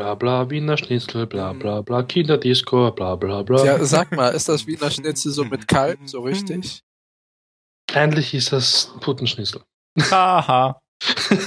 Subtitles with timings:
[0.00, 3.62] Bla bla, Wiener Schnitzel, bla bla bla, Kinderdisco, bla bla bla.
[3.66, 6.82] Ja, sag mal, ist das Wiener Schnitzel so mit Kalb, so richtig?
[7.92, 9.62] Eigentlich ist das Putenschnitzel.
[10.10, 10.80] Haha.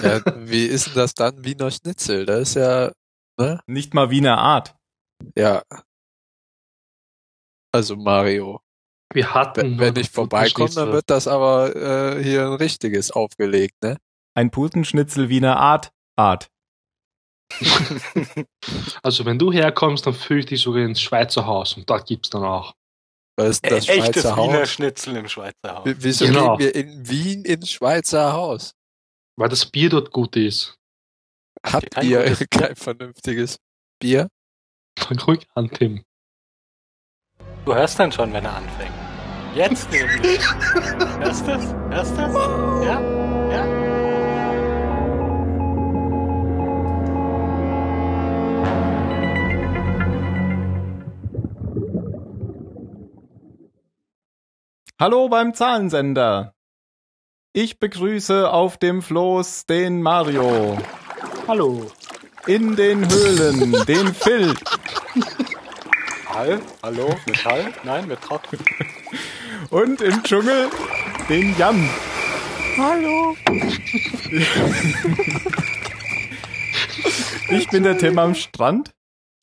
[0.04, 2.28] Ja, wie ist denn das dann Wiener Schnitzel?
[2.28, 2.92] Da ist ja,
[3.40, 3.60] ne?
[3.66, 4.76] Nicht mal Wiener Art.
[5.36, 5.64] Ja.
[7.74, 8.62] Also Mario.
[9.16, 9.80] Wir hatten.
[9.80, 13.98] Wenn, ich vorbeikomme, dann wird das aber äh, hier ein richtiges aufgelegt, ne?
[14.36, 15.92] Ein Putenschnitzel Wiener Art.
[16.16, 16.52] Art.
[19.04, 22.30] Also wenn du herkommst, dann führe ich dich sogar ins Schweizer Haus und da gibt's
[22.30, 22.74] dann auch.
[23.36, 24.70] Das ist das Echtes Schweizer Wiener Haus.
[24.70, 25.86] Schnitzel im Schweizer Haus.
[25.86, 26.58] W- Wieso Genau.
[26.58, 28.74] gehen wir in Wien ins Schweizer Haus?
[29.38, 30.78] Weil das Bier dort gut ist.
[31.66, 33.58] Habt kein ihr gutes kein vernünftiges
[34.00, 34.28] Bier?
[35.00, 36.04] Fang ruhig an, Tim.
[37.66, 38.94] Du hörst dann schon, wenn er anfängt.
[39.56, 40.40] Jetzt nämlich.
[41.20, 41.74] Hörst du es?
[41.90, 42.22] Hörst du?
[42.22, 43.00] Ja?
[43.00, 43.23] Ja?
[55.02, 56.54] Hallo beim Zahlensender.
[57.52, 60.78] Ich begrüße auf dem Floß den Mario.
[61.48, 61.92] Hallo.
[62.46, 64.54] In den Höhlen den Phil.
[66.28, 66.62] Hall?
[66.84, 67.16] Hallo?
[67.26, 67.74] Mit Hall?
[67.84, 68.44] Nein, mit Trott.
[69.72, 70.70] Und im Dschungel
[71.28, 71.90] den Jan.
[72.78, 73.36] Hallo.
[77.50, 78.94] Ich bin der Tim am Strand.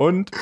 [0.00, 0.30] Und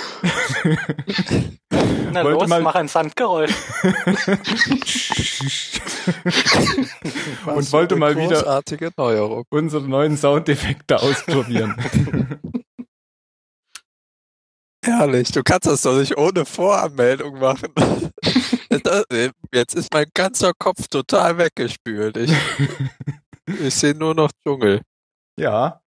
[2.12, 3.51] Na Wollte los, mal- mach ein Sandgeräusch.
[7.45, 8.62] Und wollte mal wieder-
[8.97, 9.45] Neuerung.
[9.51, 11.75] unsere neuen Soundeffekte ausprobieren.
[14.84, 15.33] Herrlich.
[15.33, 17.73] Du kannst das doch nicht ohne Voranmeldung machen.
[19.53, 22.17] Jetzt ist mein ganzer Kopf total weggespült.
[22.17, 22.33] Ich,
[23.61, 24.83] ich sehe nur noch Dschungel.
[25.36, 25.81] Ja.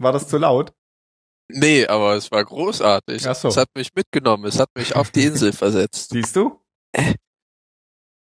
[0.00, 0.72] War das zu laut?
[1.50, 3.26] Nee, aber es war großartig.
[3.26, 3.48] Ach so.
[3.48, 4.44] Es hat mich mitgenommen.
[4.44, 6.10] Es hat mich auf die Insel versetzt.
[6.12, 6.60] Siehst du?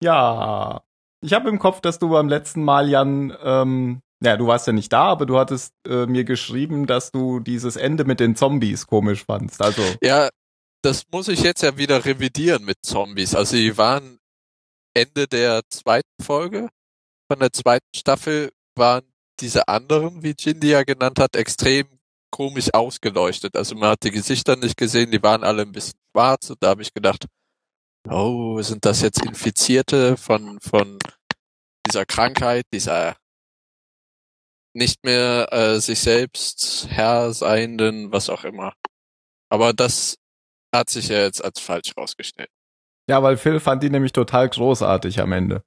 [0.02, 0.82] Ja.
[1.22, 4.72] Ich habe im Kopf, dass du beim letzten Mal, Jan, ähm, ja, du warst ja
[4.72, 8.86] nicht da, aber du hattest äh, mir geschrieben, dass du dieses Ende mit den Zombies
[8.86, 9.62] komisch fandst.
[9.62, 10.28] Also, Ja,
[10.82, 13.34] das muss ich jetzt ja wieder revidieren mit Zombies.
[13.34, 14.18] Also die waren
[14.92, 16.68] Ende der zweiten Folge
[17.30, 19.02] von der zweiten Staffel waren
[19.40, 21.86] diese anderen, wie Jindy ja genannt hat, extrem
[22.34, 23.56] komisch ausgeleuchtet.
[23.56, 26.70] Also man hat die Gesichter nicht gesehen, die waren alle ein bisschen schwarz und da
[26.70, 27.26] habe ich gedacht,
[28.08, 30.98] oh, sind das jetzt Infizierte von, von
[31.86, 33.16] dieser Krankheit, dieser
[34.74, 38.74] nicht mehr äh, sich selbst Herr seienden, was auch immer.
[39.48, 40.16] Aber das
[40.74, 42.50] hat sich ja jetzt als falsch rausgestellt.
[43.08, 45.62] ja, weil Phil fand die nämlich total großartig am Ende.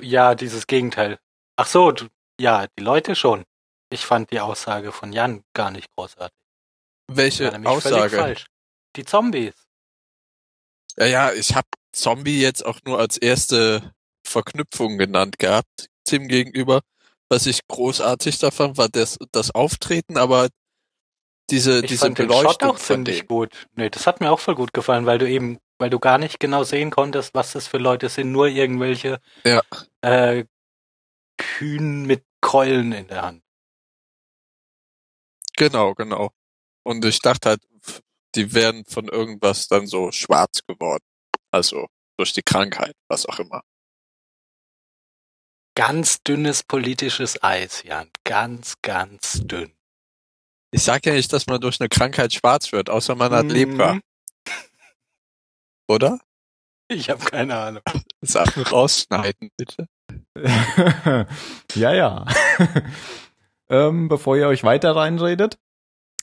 [0.00, 1.20] Ja, dieses Gegenteil.
[1.56, 2.08] Ach so, du,
[2.40, 3.44] ja, die Leute schon.
[3.90, 6.36] Ich fand die Aussage von Jan gar nicht großartig.
[7.10, 8.16] Welche Aussage?
[8.16, 8.46] falsch.
[8.96, 9.54] Die Zombies.
[10.98, 13.94] Ja, ja, ich habe Zombie jetzt auch nur als erste
[14.26, 16.80] Verknüpfung genannt gehabt, Tim gegenüber.
[17.30, 20.48] Was ich großartig davon war das, das Auftreten, aber
[21.50, 23.68] diese, Ich diese fand den Shot Beleuchtung auch von ziemlich gut.
[23.74, 26.40] Nee, das hat mir auch voll gut gefallen, weil du eben, weil du gar nicht
[26.40, 29.62] genau sehen konntest, was das für Leute sind, nur irgendwelche Ja.
[30.02, 30.44] äh,
[31.38, 33.42] Kühen mit Keulen in der Hand.
[35.58, 36.30] Genau, genau.
[36.84, 37.62] Und ich dachte halt,
[38.34, 41.04] die wären von irgendwas dann so schwarz geworden.
[41.50, 41.86] Also
[42.16, 43.62] durch die Krankheit, was auch immer.
[45.74, 48.10] Ganz dünnes politisches Eis, Jan.
[48.24, 49.72] Ganz, ganz dünn.
[50.70, 53.50] Ich sag ja nicht, dass man durch eine Krankheit schwarz wird, außer man hat Mhm.
[53.50, 54.00] Lepra,
[55.88, 56.20] oder?
[56.88, 57.82] Ich habe keine Ahnung.
[58.20, 59.86] Sachen rausschneiden, bitte.
[61.74, 62.26] ja, ja.
[63.68, 65.58] Ähm, bevor ihr euch weiter reinredet,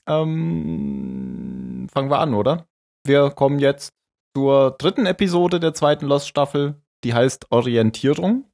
[0.07, 2.67] ähm, fangen wir an, oder?
[3.05, 3.93] Wir kommen jetzt
[4.35, 6.81] zur dritten Episode der zweiten Lost-Staffel.
[7.03, 8.49] Die heißt Orientierung.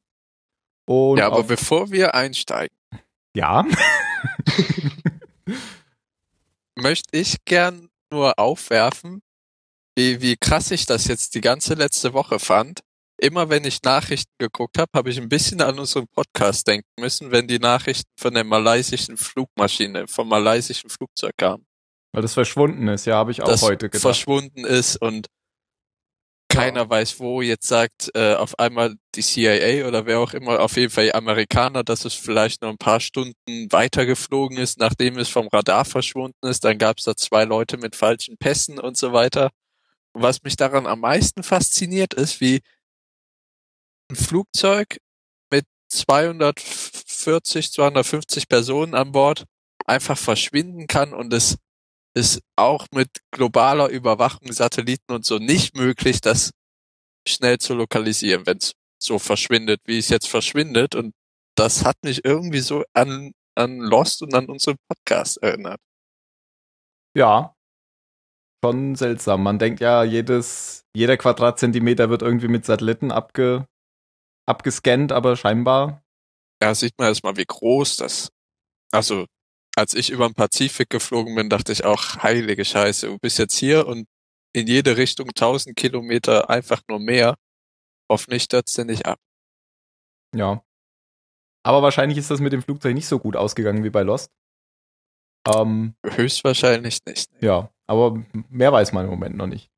[0.85, 2.75] Und ja, aber bevor wir einsteigen,
[3.35, 3.65] ja.
[6.75, 9.21] möchte ich gern nur aufwerfen,
[9.95, 12.81] wie, wie krass ich das jetzt die ganze letzte Woche fand.
[13.23, 17.31] Immer wenn ich Nachrichten geguckt habe, habe ich ein bisschen an unseren Podcast denken müssen,
[17.31, 21.65] wenn die Nachrichten von der malaysischen Flugmaschine, vom malaysischen Flugzeug kamen.
[22.13, 24.01] Weil das verschwunden ist, ja, habe ich auch das heute gedacht.
[24.01, 25.27] verschwunden ist und
[26.49, 27.41] keiner weiß wo.
[27.41, 31.15] Jetzt sagt äh, auf einmal die CIA oder wer auch immer, auf jeden Fall die
[31.15, 36.47] Amerikaner, dass es vielleicht noch ein paar Stunden weitergeflogen ist, nachdem es vom Radar verschwunden
[36.47, 36.63] ist.
[36.63, 39.51] Dann gab es da zwei Leute mit falschen Pässen und so weiter.
[40.13, 42.61] Und was mich daran am meisten fasziniert, ist, wie
[44.11, 44.97] ein Flugzeug
[45.51, 49.45] mit 240, 250 Personen an Bord
[49.85, 51.57] einfach verschwinden kann und es
[52.13, 56.51] ist auch mit globaler Überwachung, Satelliten und so nicht möglich, das
[57.27, 60.95] schnell zu lokalisieren, wenn es so verschwindet, wie es jetzt verschwindet.
[60.95, 61.13] Und
[61.55, 65.79] das hat mich irgendwie so an, an Lost und an unseren Podcast erinnert.
[67.15, 67.55] Ja.
[68.63, 69.41] Schon seltsam.
[69.41, 73.65] Man denkt ja, jedes, jeder Quadratzentimeter wird irgendwie mit Satelliten abge,
[74.51, 76.03] abgescannt, aber scheinbar.
[76.61, 78.29] Ja, sieht man erstmal, wie groß das,
[78.91, 79.25] also,
[79.75, 83.55] als ich über den Pazifik geflogen bin, dachte ich auch, heilige Scheiße, du bist jetzt
[83.55, 84.07] hier und
[84.53, 87.35] in jede Richtung 1000 Kilometer einfach nur mehr.
[88.09, 89.17] Hoffentlich stürzt er nicht ab.
[90.35, 90.61] Ja.
[91.63, 94.29] Aber wahrscheinlich ist das mit dem Flugzeug nicht so gut ausgegangen wie bei Lost.
[95.47, 97.29] Ähm, Höchstwahrscheinlich nicht.
[97.39, 99.71] ja, aber mehr weiß man im Moment noch nicht.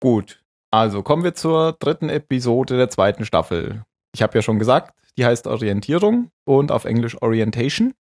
[0.00, 0.44] Gut.
[0.70, 3.84] Also kommen wir zur dritten Episode der zweiten Staffel.
[4.14, 7.94] Ich habe ja schon gesagt, die heißt Orientierung und auf Englisch Orientation.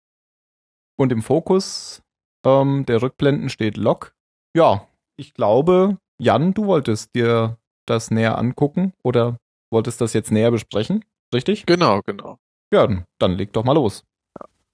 [0.99, 2.03] Und im Fokus
[2.45, 4.15] ähm, der Rückblenden steht Log.
[4.57, 9.39] Ja, ich glaube, Jan, du wolltest dir das näher angucken oder
[9.71, 11.05] wolltest das jetzt näher besprechen,
[11.35, 11.67] richtig?
[11.67, 12.39] Genau, genau.
[12.73, 12.87] Ja,
[13.19, 14.05] dann- leg doch mal los.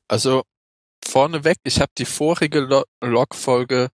[0.08, 0.42] Also
[1.04, 3.88] vorneweg, ich habe die vorige Lo Log-Folge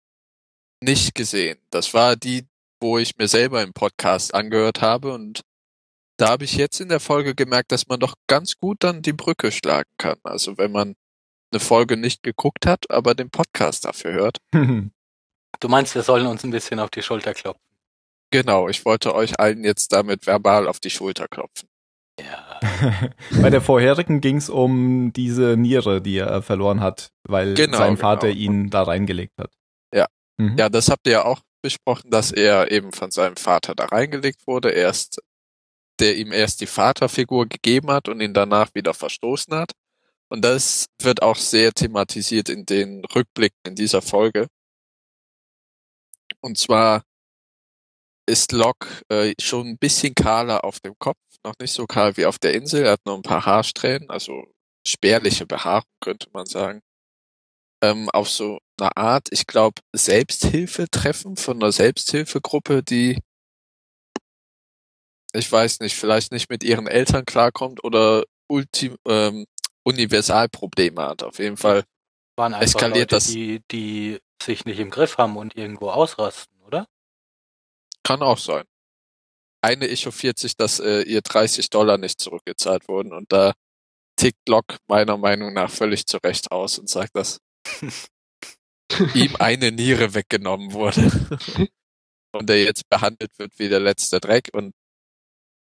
[0.82, 1.58] nicht gesehen.
[1.70, 2.46] Das war die,
[2.80, 5.42] wo ich mir selber im Podcast angehört habe und
[6.16, 9.12] da habe ich jetzt in der Folge gemerkt, dass man doch ganz gut dann die
[9.12, 10.18] Brücke schlagen kann.
[10.24, 10.94] Also wenn man
[11.52, 14.38] eine Folge nicht geguckt hat, aber den Podcast dafür hört.
[15.60, 17.64] Du meinst, wir sollen uns ein bisschen auf die Schulter klopfen?
[18.30, 21.68] Genau, ich wollte euch allen jetzt damit verbal auf die Schulter klopfen.
[22.20, 22.60] Ja.
[23.42, 27.96] Bei der vorherigen ging es um diese Niere, die er verloren hat, weil Genau, sein
[27.96, 28.38] Vater genau.
[28.38, 29.50] ihn da reingelegt hat.
[29.92, 30.06] Ja.
[30.36, 30.56] Mhm.
[30.58, 34.46] Ja, das habt ihr ja auch besprochen, dass er eben von seinem Vater da reingelegt
[34.46, 35.20] wurde, erst,
[36.00, 39.72] der ihm erst die Vaterfigur gegeben hat und ihn danach wieder verstoßen hat.
[40.28, 44.46] Und das wird auch sehr thematisiert in den Rückblicken in dieser Folge.
[46.40, 47.02] Und zwar
[48.26, 52.26] ist Locke äh, schon ein bisschen kahler auf dem Kopf, noch nicht so kahl wie
[52.26, 52.84] auf der Insel.
[52.84, 54.44] Er hat nur ein paar Haarsträhnen, also
[54.86, 56.82] spärliche Behaarung, könnte man sagen.
[57.82, 63.18] Ähm, auf so eine Art, ich glaube, Selbsthilfetreffen von einer Selbsthilfegruppe, die,
[65.32, 68.24] ich weiß nicht, vielleicht nicht mit ihren Eltern klarkommt oder
[69.06, 69.46] ähm,
[69.84, 71.22] Universalprobleme hat.
[71.22, 71.84] Auf jeden Fall
[72.36, 76.60] Waren einfach Eskaliert Leute, das- die, die sich nicht im Griff haben und irgendwo ausrasten,
[76.62, 76.86] oder?
[78.04, 78.64] Kann auch sein.
[79.60, 83.52] Eine echauffiert sich, dass äh, ihr 30 Dollar nicht zurückgezahlt wurden und da
[84.16, 87.38] tickt Locke meiner Meinung nach völlig zurecht aus und sagt, dass
[89.14, 91.00] ihm eine Niere weggenommen wurde
[92.32, 94.72] und er jetzt behandelt wird wie der letzte Dreck und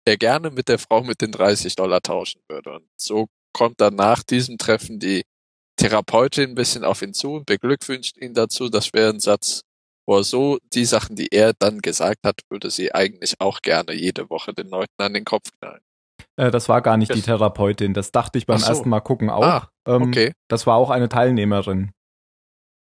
[0.06, 2.75] er gerne mit der Frau mit den 30 Dollar tauschen würde.
[2.75, 5.22] Und so kommt dann nach diesem Treffen die
[5.76, 8.69] Therapeutin ein bisschen auf ihn zu und beglückwünscht ihn dazu.
[8.69, 9.62] Das wäre ein Satz,
[10.06, 13.94] wo er so die Sachen, die er dann gesagt hat, würde sie eigentlich auch gerne
[13.94, 15.81] jede Woche den Leuten an den Kopf knallen.
[16.37, 18.66] Äh, das war gar nicht Das- die Therapeutin, das dachte ich beim so.
[18.66, 19.43] ersten Mal gucken auch.
[19.43, 20.32] Ah, Ähm, Okay.
[20.49, 21.93] Das war auch eine Teilnehmerin.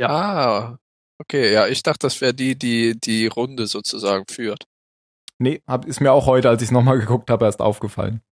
[0.00, 0.09] Ja.
[0.09, 0.79] Ah,
[1.19, 1.53] okay.
[1.53, 4.65] Ja, ich dachte, das wäre die, die die Runde sozusagen führt.
[5.39, 8.23] Nee, hab, ist mir auch heute, als ich es nochmal geguckt habe, erst aufgefallen.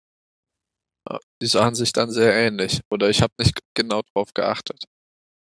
[1.42, 2.80] Die sahen sich dann sehr ähnlich.
[2.90, 4.84] Oder ich habe nicht genau drauf geachtet.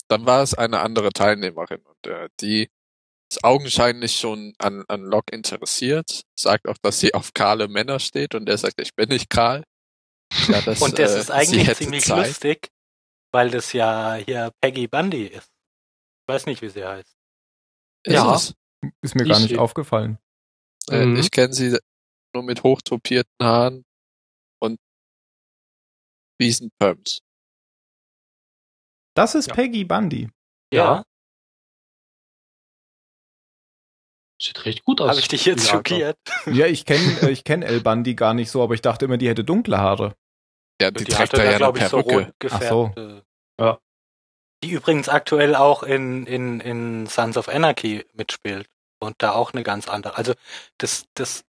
[0.08, 2.68] Dann war es eine andere Teilnehmerin und äh, die
[3.30, 8.34] ist augenscheinlich schon an, an Locke interessiert, sagt auch, dass sie auf kahle Männer steht
[8.34, 9.62] und er sagt, ich bin nicht kahl.
[10.48, 12.26] Ja, das, Und das äh, ist eigentlich ziemlich Zeit.
[12.26, 12.68] lustig,
[13.30, 15.51] weil das ja hier Peggy Bundy ist.
[16.32, 17.14] Ich weiß nicht, wie sie heißt.
[18.04, 18.34] Ist Ja.
[18.34, 18.54] es?
[19.02, 20.18] Ist mir gar Ich- nicht aufgefallen.
[20.90, 21.16] Äh, Mhm.
[21.16, 21.78] Ich kenne sie
[22.34, 23.84] nur mit hochtopierten Haaren
[24.62, 24.80] und
[26.40, 27.20] Riesenperms.
[29.14, 29.54] Das ist Ja.
[29.54, 30.30] Peggy Bundy.
[30.72, 31.04] Ja,
[34.40, 35.10] Sieht recht gut aus.
[35.10, 36.18] habe ich dich jetzt Ja, schockiert.
[36.46, 36.98] Ja, ich kenne
[37.30, 40.16] ich kenn El Bundy gar nicht so, aber ich dachte immer, die hätte dunkle Haare.
[40.80, 42.24] Ja, die, Die trägt hatte da ja eine glaube ich, so Perücke.
[42.26, 42.64] rot gefärbt.
[42.68, 43.22] so.
[43.60, 43.78] Ja.
[44.64, 48.68] Die übrigens aktuell auch in, in, in Sons of Anarchy mitspielt.
[49.00, 50.16] Und da auch eine ganz andere.
[50.16, 50.34] Also,
[50.78, 51.42] das, das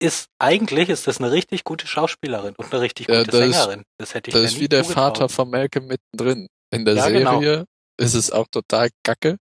[0.00, 3.54] ist, eigentlich ist das eine richtig gute Schauspielerin und eine richtig Ja, gute das ist-
[3.62, 3.82] Sängerin.
[3.98, 5.18] Das hätte ich Das ist wie der zugetraut.
[5.18, 6.48] Vater von Malcolm mittendrin.
[6.72, 7.40] In der Ja, genau.
[7.40, 7.64] Serie
[7.98, 9.36] ist es auch total kacke.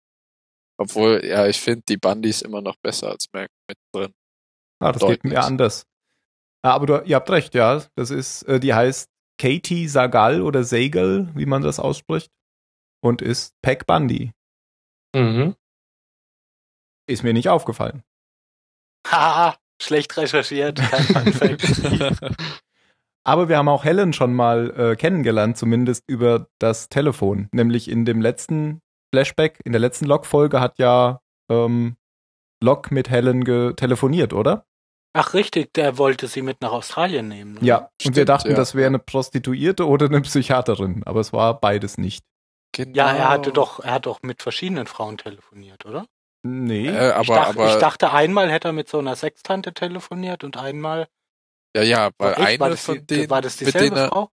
[0.77, 4.13] Obwohl, ja, ich finde die Bundys immer noch besser als Malcolm mittendrin.
[4.79, 5.39] Ah, das geht mir Deutlich.
[5.46, 5.84] anders.
[6.62, 7.84] Ah, aber du, ihr habt recht, ja.
[7.96, 9.10] Das ist, äh, die heißt
[9.41, 12.29] Katie Sagal oder Sagal, wie man das ausspricht.
[13.05, 14.31] Und ist Peg Bundy.
[15.15, 15.55] Mhm.
[17.07, 18.01] Ist mir nicht aufgefallen.
[19.05, 22.33] Haha, schlecht recherchiert, kein Fun Fact.
[23.24, 27.47] Aber wir haben auch Helen schon mal äh, kennengelernt, zumindest über das Telefon.
[27.51, 28.81] Nämlich in dem letzten
[29.13, 31.21] Flashback, in der letzten Log-Folge hat ja
[31.51, 31.97] ähm,
[32.59, 33.45] Locke mit Helen
[33.75, 34.65] telefoniert, oder?
[35.13, 37.53] Ach richtig, der wollte sie mit nach Australien nehmen.
[37.53, 37.59] Ne?
[37.62, 38.55] Ja, und Stimmt, wir dachten, ja.
[38.55, 42.25] das wäre eine Prostituierte oder eine Psychiaterin, aber es war beides nicht.
[42.75, 42.98] Genau.
[42.98, 46.05] Ja, er hatte doch, er hat doch mit verschiedenen Frauen telefoniert, oder?
[46.44, 46.88] Nee.
[46.89, 50.44] Äh, aber, ich, dachte, aber, ich dachte, einmal hätte er mit so einer Sextante telefoniert
[50.44, 51.08] und einmal
[51.75, 52.60] ja, ja, weil Echt?
[52.60, 54.29] war, eine das von die, denen, war das dieselbe denen Frau?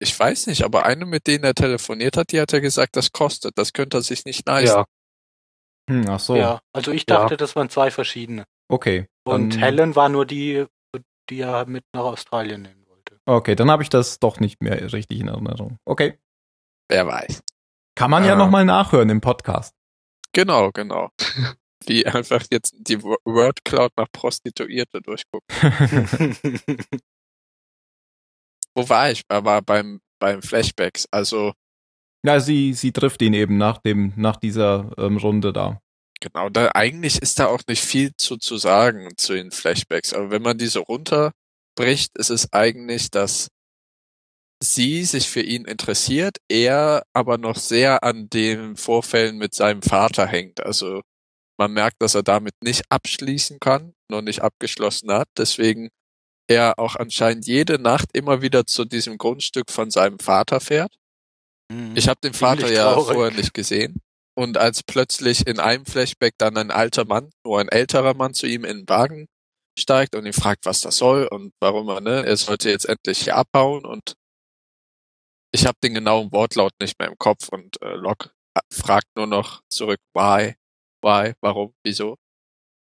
[0.00, 3.12] ich weiß nicht, aber eine, mit denen er telefoniert hat, die hat er gesagt, das
[3.12, 4.76] kostet, das könnte er sich nicht leisten.
[4.78, 4.84] Ja,
[5.90, 6.36] Hm, ach so.
[6.36, 8.44] Ja, also ich dachte, das waren zwei verschiedene.
[8.68, 9.06] Okay.
[9.24, 10.66] Und dann- Helen war nur die,
[11.28, 13.18] die er mit nach Australien nehmen wollte.
[13.26, 15.78] Okay, dann habe ich das doch nicht mehr richtig in Erinnerung.
[15.84, 16.18] Okay.
[16.92, 17.40] Wer weiß.
[17.94, 18.36] Kann man ja Ah.
[18.36, 19.74] nochmal nachhören im Podcast.
[20.32, 21.08] Genau, genau.
[21.86, 25.48] Wie einfach jetzt die Wo- Word Cloud nach Prostituierte durchgucken.
[28.74, 29.22] Wo war ich?
[29.28, 31.06] Aber beim, beim Flashbacks.
[31.10, 31.52] Also,
[32.24, 35.80] ja, sie, sie trifft ihn eben nach dem, nach dieser ähm, Runde da.
[36.20, 40.12] genau, da eigentlich ist da auch nicht viel zu, zu sagen zu den Flashbacks.
[40.14, 43.48] Aber wenn man diese runterbricht, ist es eigentlich, dass
[44.62, 50.26] sie sich für ihn interessiert, er aber noch sehr an den Vorfällen mit seinem Vater
[50.26, 50.64] hängt.
[50.64, 51.02] Also
[51.58, 55.28] man merkt, dass er damit nicht abschließen kann, noch nicht abgeschlossen hat.
[55.36, 55.90] Deswegen
[56.48, 60.94] er auch anscheinend jede Nacht immer wieder zu diesem Grundstück von seinem Vater fährt.
[61.70, 61.92] Mhm.
[61.94, 64.00] Ich habe den Vater ja vorher nicht gesehen.
[64.34, 68.46] Und als plötzlich in einem Flashback dann ein alter Mann, nur ein älterer Mann zu
[68.46, 69.26] ihm in den Wagen
[69.78, 73.22] steigt und ihn fragt, was das soll und warum er, ne, er sollte jetzt endlich
[73.22, 74.14] hier abhauen und
[75.54, 78.30] ich habe den genauen Wortlaut nicht mehr im Kopf und äh, Locke
[78.72, 80.54] fragt nur noch zurück, why,
[81.02, 82.16] why, warum, wieso?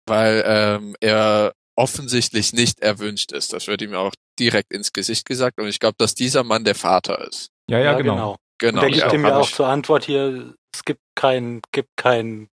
[0.09, 3.53] Weil ähm, er offensichtlich nicht erwünscht ist.
[3.53, 6.75] Das wird ihm auch direkt ins Gesicht gesagt und ich glaube, dass dieser Mann der
[6.75, 7.49] Vater ist.
[7.71, 8.37] Ja, ja, genau.
[8.59, 8.81] Genau.
[8.81, 11.91] Und der gibt ja, ihm ja auch ich- zur Antwort hier, es gibt kein, gibt
[11.97, 12.49] kein,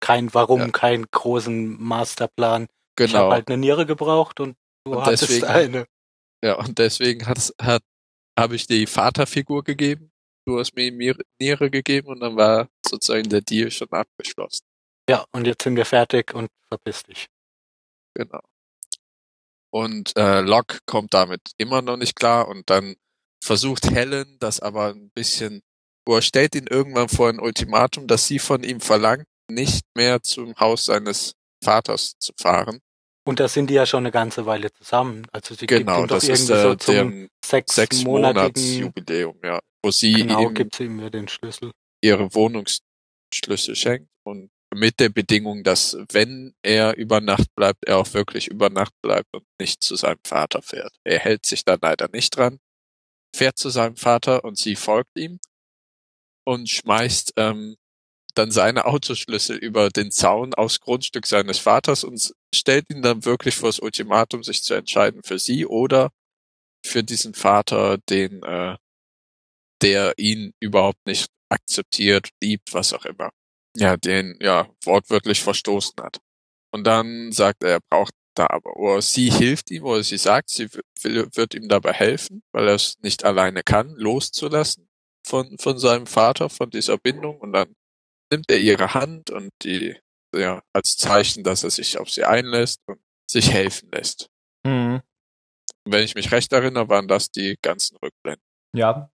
[0.00, 0.68] kein Warum, Ja.
[0.68, 2.64] keinen großen Masterplan.
[2.98, 3.18] Ich genau.
[3.24, 5.86] habe halt eine Niere gebraucht und du Und hattest deswegen- eine.
[6.44, 7.82] Ja, und deswegen hat's, hat,
[8.38, 10.12] habe ich die Vaterfigur gegeben.
[10.46, 14.64] Du hast mir die Niere gegeben und dann war sozusagen der Deal schon abgeschlossen.
[15.08, 17.26] Ja, und jetzt sind wir fertig und verpiss dich.
[18.14, 18.40] Genau.
[19.70, 22.96] Und äh, Locke kommt damit immer noch nicht klar und dann
[23.42, 25.62] versucht Helen das aber ein bisschen,
[26.06, 30.22] wo er stellt ihn irgendwann vor ein Ultimatum, dass sie von ihm verlangt, nicht mehr
[30.22, 32.80] zum Haus seines Vaters zu fahren.
[33.26, 35.26] Und da sind die ja schon eine ganze Weile zusammen.
[35.32, 38.62] Also sie Genau, gibt ihm doch das ist irgendwie so äh, zum sechs, sechs monatigen,
[38.62, 41.72] Monatsjubiläum, ja, wo sie genau, ihm gibt sie ihm ja den Schlüssel.
[42.02, 48.12] ihre Wohnungsschlüssel schenkt und mit der Bedingung, dass wenn er über Nacht bleibt, er auch
[48.14, 50.94] wirklich über Nacht bleibt und nicht zu seinem Vater fährt.
[51.04, 52.58] Er hält sich dann leider nicht dran,
[53.34, 55.38] fährt zu seinem Vater und sie folgt ihm
[56.44, 57.76] und schmeißt ähm,
[58.38, 63.56] dann seine Autoschlüssel über den Zaun aufs Grundstück seines Vaters und stellt ihn dann wirklich
[63.56, 66.10] vor das Ultimatum, sich zu entscheiden für sie oder
[66.84, 68.76] für diesen Vater, den äh,
[69.82, 73.30] der ihn überhaupt nicht akzeptiert, liebt, was auch immer.
[73.76, 76.18] Ja, den ja wortwörtlich verstoßen hat.
[76.72, 80.50] Und dann sagt er, er braucht da aber, oder sie hilft ihm, oder sie sagt,
[80.50, 80.68] sie
[81.02, 84.88] will, wird ihm dabei helfen, weil er es nicht alleine kann, loszulassen
[85.26, 87.38] von, von seinem Vater, von dieser Bindung.
[87.38, 87.74] Und dann
[88.32, 89.96] nimmt er ihre Hand und die,
[90.34, 92.98] ja, als Zeichen, dass er sich auf sie einlässt und
[93.30, 94.28] sich helfen lässt.
[94.66, 95.00] Mhm.
[95.84, 98.42] Und wenn ich mich recht erinnere, waren das die ganzen Rückblenden.
[98.74, 99.10] Ja.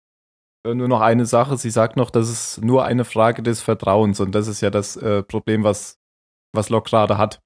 [0.67, 1.57] Äh, Nur noch eine Sache.
[1.59, 4.97] Sie sagt noch, das ist nur eine Frage des Vertrauens und das ist ja das
[4.97, 5.99] äh, Problem, was,
[6.55, 7.41] was Locke gerade hat.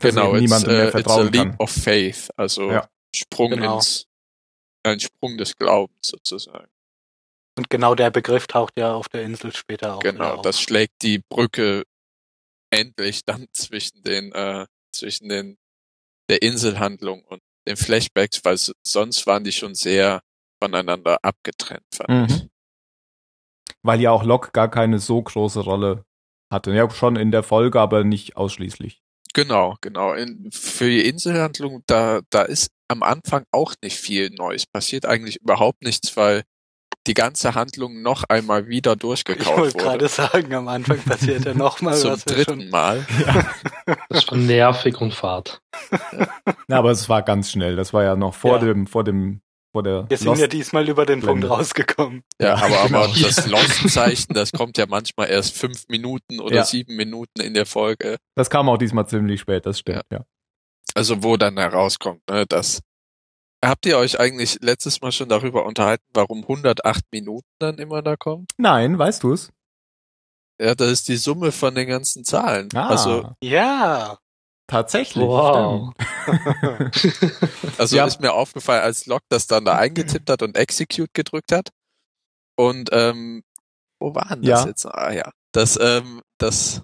[0.00, 1.56] Dass Genau, eben niemandem mehr it's, uh, it's a vertrauen leap kann.
[1.58, 2.88] of faith, also Ja.
[3.14, 3.76] Sprung Genau.
[3.76, 4.06] ins,
[4.84, 6.68] ein Sprung des Glaubens sozusagen.
[7.56, 10.42] Und genau der Begriff taucht ja auf der Insel später auch Genau, auf.
[10.42, 11.84] das schlägt die Brücke
[12.70, 15.56] endlich dann zwischen den, äh, zwischen den,
[16.28, 20.20] der Inselhandlung und den Flashbacks, weil sonst waren die schon sehr
[20.62, 22.42] voneinander abgetrennt, fand ich.
[22.42, 22.50] Mhm.
[23.82, 26.04] Weil ja auch Locke gar keine so große Rolle
[26.52, 26.72] hatte.
[26.72, 29.02] Ja, schon in der Folge, aber nicht ausschließlich.
[29.34, 30.14] Genau, genau.
[30.14, 34.66] In, für die Inselhandlung, da, da ist am Anfang auch nicht viel Neues.
[34.66, 36.42] Passiert eigentlich überhaupt nichts, weil
[37.06, 39.84] die ganze Handlung noch einmal wieder ich durchgekaut wollte wurde.
[39.84, 42.70] gerade sagen, am Anfang passiert ja nochmal Zum was wir dritten schon.
[42.70, 43.06] Mal.
[44.08, 45.60] Das war nervig und fad.
[46.68, 47.76] Ja, aber es war ganz schnell.
[47.76, 48.58] Das war ja noch vor Ja.
[48.58, 49.40] dem, vor dem,
[49.72, 52.22] vor der Wir sind Lost- ja diesmal über den Punkt rausgekommen.
[52.40, 53.04] Ja, Ja, aber, genau.
[53.04, 56.64] aber das Lost-Zeichen, das kommt ja manchmal erst fünf Minuten oder Ja.
[56.64, 58.16] sieben Minuten in der Folge.
[58.34, 60.24] Das kam auch diesmal ziemlich spät, das stimmt, ja.
[60.94, 62.80] Also wo dann herauskommt, ne, dass
[63.64, 68.16] Habt ihr euch eigentlich letztes Mal schon darüber unterhalten, warum 108 Minuten dann immer da
[68.16, 68.46] kommen?
[68.58, 69.50] Nein, weißt du es?
[70.60, 72.68] Ja, das ist die Summe von den ganzen Zahlen.
[72.74, 74.18] Ah, Also, Ja.
[74.66, 75.26] tatsächlich.
[75.26, 75.92] Wow.
[77.78, 78.06] also Ja.
[78.06, 81.70] ist mir aufgefallen, als Locke das dann da eingetippt hat und Execute gedrückt hat.
[82.56, 83.42] Und ähm,
[84.00, 84.66] wo war denn das Ja.
[84.68, 84.86] jetzt?
[84.86, 86.82] Ah ja, das, ähm, das,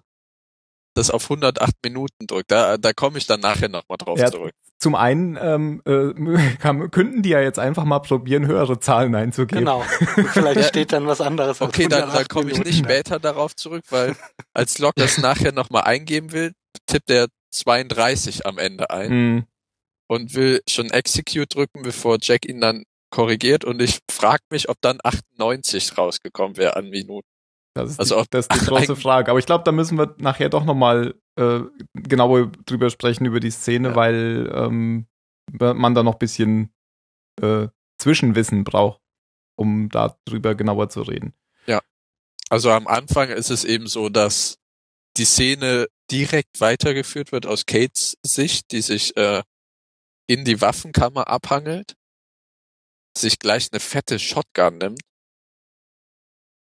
[0.95, 2.51] das auf 108 Minuten drückt.
[2.51, 4.53] Da, da komme ich dann nachher nochmal drauf Ja, zurück.
[4.79, 9.65] Zum einen ähm, äh, kann, könnten die ja jetzt einfach mal probieren, höhere Zahlen einzugeben.
[9.65, 9.83] Genau.
[10.33, 11.61] Vielleicht steht dann was anderes.
[11.61, 14.17] als Okay, dann, dann 108 komme ich nicht später darauf zurück, weil
[14.53, 16.53] als Locke das nachher nochmal eingeben will,
[16.87, 19.11] tippt er 32 am Ende ein.
[19.11, 19.45] Hm,
[20.09, 24.81] und will schon Execute drücken, bevor Jack ihn dann korrigiert und ich frage mich, ob
[24.81, 27.29] dann 98 rausgekommen wäre an Minuten.
[27.75, 29.31] Das ist, Also die, das ist die große Frage.
[29.31, 31.61] Aber ich glaube, da müssen wir nachher doch nochmal äh,
[31.95, 33.97] genauer drüber sprechen, über die Szene, Ja.
[33.97, 35.07] weil ähm,
[35.51, 36.73] man da noch ein bisschen
[37.41, 39.01] äh, Zwischenwissen braucht,
[39.57, 41.35] um darüber genauer zu reden.
[42.51, 44.59] Also am Anfang ist es eben so, dass
[45.17, 49.43] die Szene direkt weitergeführt wird aus Kates Sicht, die sich äh,
[50.27, 51.95] in die Waffenkammer abhangelt,
[53.17, 55.01] sich gleich eine fette Shotgun nimmt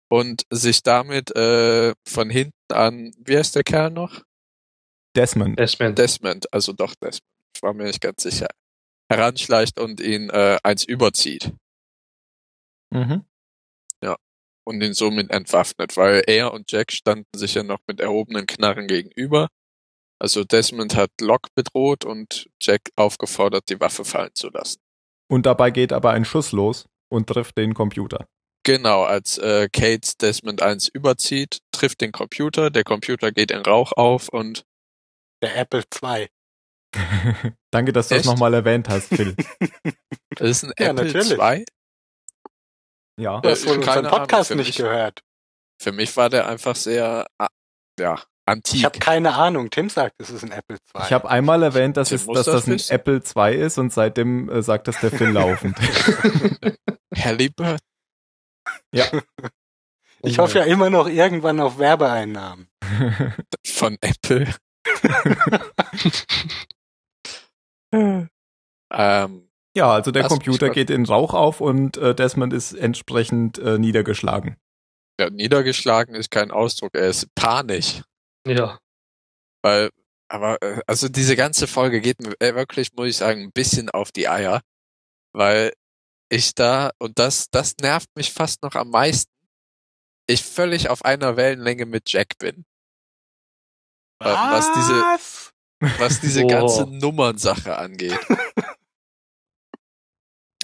[0.10, 4.24] und sich damit äh, von hinten an, wie heißt der Kerl noch?
[5.16, 5.58] Desmond.
[5.60, 5.98] Desmond.
[5.98, 7.24] Desmond, also doch Desmond,
[7.56, 8.48] ich war mir nicht ganz sicher,
[9.12, 11.52] heranschleicht und ihn äh, eins überzieht
[12.92, 13.26] Mhm.
[14.68, 18.88] und ihn somit entwaffnet, weil er und Jack standen sich ja noch mit erhobenen Knarren
[18.88, 19.48] gegenüber.
[20.20, 24.80] Also Desmond hat Locke bedroht und Jack aufgefordert, die Waffe fallen zu lassen.
[25.28, 28.28] Und dabei geht aber ein Schuss los und trifft den Computer.
[28.66, 33.92] Genau, als äh, Kate Desmond eins überzieht, trifft den Computer, der Computer geht in Rauch
[33.94, 34.66] auf und
[35.42, 36.28] Der Apple II.
[37.72, 39.36] Danke, dass du das nochmal erwähnt hast, Phil.
[40.32, 41.32] das ist ein Ja, Apple natürlich.
[41.40, 41.66] II.
[43.20, 43.40] ja.
[43.42, 45.22] Du hast wohl keine unseren Podcast Ahnung, nicht mich- gehört.
[45.82, 47.48] Für mich war der einfach sehr, ah,
[48.00, 48.76] ja, antik.
[48.76, 49.70] Ich habe keine Ahnung.
[49.70, 51.04] Tim sagt, es ist ein Apple II.
[51.04, 52.94] Ich habe einmal erwähnt, dass, es, dass das das ein wissen.
[52.94, 55.78] Apple II ist und seitdem äh, sagt das der Phil laufend.
[57.16, 57.78] Halliburton.
[58.94, 59.06] Ja.
[60.24, 62.68] ich hoffe ja immer noch irgendwann auf Werbeeinnahmen.
[63.66, 64.54] von Apple.
[68.92, 73.78] ähm, Ja, also der Computer geht in Rauch auf und äh, Desmond ist entsprechend äh,
[73.78, 74.58] niedergeschlagen.
[75.20, 78.04] ja, niedergeschlagen ist kein Ausdruck, er ist panisch.
[78.48, 78.80] Ja.
[79.64, 79.90] Weil,
[80.30, 83.90] aber, äh, also diese ganze Folge geht mir äh, wirklich, muss ich sagen, ein bisschen
[83.90, 84.62] auf die Eier.
[85.34, 85.74] Weil
[86.36, 89.32] ich da, und das, das nervt mich fast noch am meisten,
[90.28, 92.66] ich völlig auf einer Wellenlänge mit Jack bin.
[94.20, 95.52] Äh, was diese- Was?
[96.00, 96.48] was diese Boah.
[96.50, 98.18] ganze Nummernsache angeht.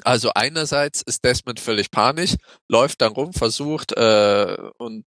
[0.03, 2.35] Also einerseits ist Desmond völlig panisch,
[2.67, 5.05] läuft dann rum, versucht äh, und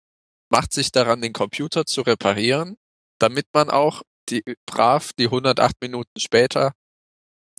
[0.49, 2.77] macht sich daran, den Computer zu reparieren,
[3.19, 6.73] damit man auch die brav die 108 Minuten später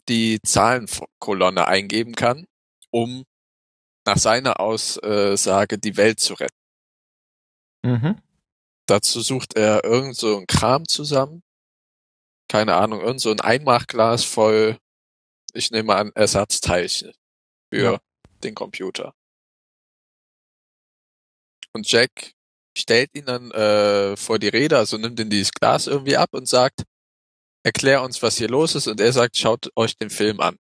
[0.08, 2.46] die Zahlenkolonne eingeben kann,
[2.92, 3.24] um
[4.06, 6.56] nach seiner Aussage die Welt zu retten.
[7.84, 8.22] Mhm.
[8.88, 11.44] Dazu sucht er irgend so ein Kram zusammen.
[12.50, 14.78] Keine Ahnung, irgend so ein Einmachglas voll,
[15.54, 17.14] ich nehme an, Ersatzteilchen
[17.74, 18.00] für Ja.
[18.44, 19.14] den Computer.
[21.74, 22.32] Und Jack
[22.78, 26.48] stellt ihn dann äh, vor die Rede, also nimmt ihn dieses Glas irgendwie ab und
[26.48, 26.84] sagt,
[27.64, 28.88] erklär uns, was hier los ist.
[28.88, 30.58] Und er sagt, schaut euch den Film an.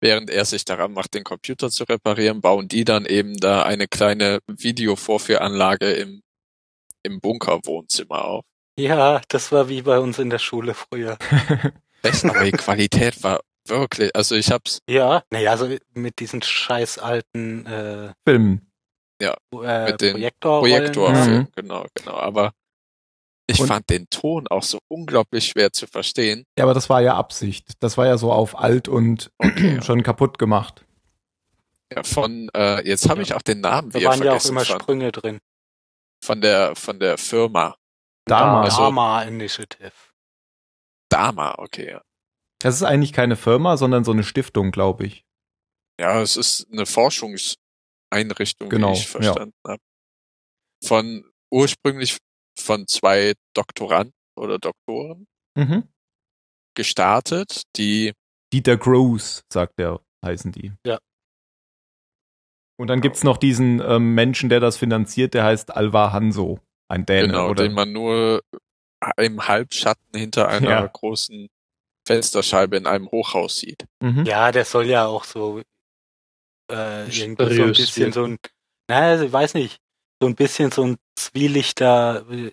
[0.00, 3.88] Während er sich daran macht, den Computer zu reparieren, bauen die dann eben da eine
[3.88, 6.22] kleine Videovorführanlage im,
[7.02, 8.44] im Bunkerwohnzimmer auf.
[8.78, 11.16] Ja, das war wie bei uns in der Schule früher.
[12.02, 16.98] Echt, aber die Qualität war wirklich, also ich hab's, Ja, naja, so mit diesen scheiß
[16.98, 18.60] alten äh, Film.
[19.20, 19.30] äh,
[19.90, 20.60] Mit den Projektorrollen.
[20.92, 21.48] Projektorfilm, Mhm.
[21.56, 22.52] genau, genau, aber
[23.48, 26.44] ich Und- fand den Ton auch so unglaublich schwer zu verstehen.
[26.58, 27.72] Ja, aber das war ja Absicht.
[27.80, 30.84] Das war ja so auf alt und Okay, schon kaputt gemacht.
[31.92, 33.22] ja, von, äh, jetzt habe Ja.
[33.26, 35.38] ich auch den Namen Da wieder waren ja auch vergessen immer von, Sprünge drin.
[36.24, 37.76] von der, von der Firma.
[38.26, 38.70] Damals.
[38.74, 39.92] Also- Dharma Initiative.
[41.08, 42.02] Dama, okay, ja.
[42.58, 45.24] Das ist eigentlich keine Firma, sondern so eine Stiftung, glaube ich.
[46.00, 49.80] Ja, es ist eine Forschungseinrichtung, Genau, wie ich verstanden habe.
[50.84, 52.18] Von ursprünglich
[52.58, 55.88] von zwei Doktoranden oder Doktoren Mhm.
[56.74, 58.12] gestartet, die
[58.52, 60.72] Dieter Gross, sagt er, heißen die.
[60.86, 60.98] Ja.
[62.78, 66.60] Und dann gibt's noch diesen ähm, Menschen, der das finanziert, der heißt Alvar Hanso.
[66.88, 67.64] Ein Däne, genau, oder?
[67.64, 68.42] den man nur
[69.16, 70.86] im Halbschatten hinter einer Ja.
[70.86, 71.48] großen
[72.06, 73.86] Fensterscheibe in einem Hochhaus sieht.
[74.02, 74.24] Mhm.
[74.26, 75.62] Ja, der soll ja auch so
[76.70, 78.38] äh, irgendwie so ein bisschen so ein,
[78.88, 79.78] naja, also ich weiß nicht,
[80.20, 82.52] so ein bisschen so ein zwielichter, äh,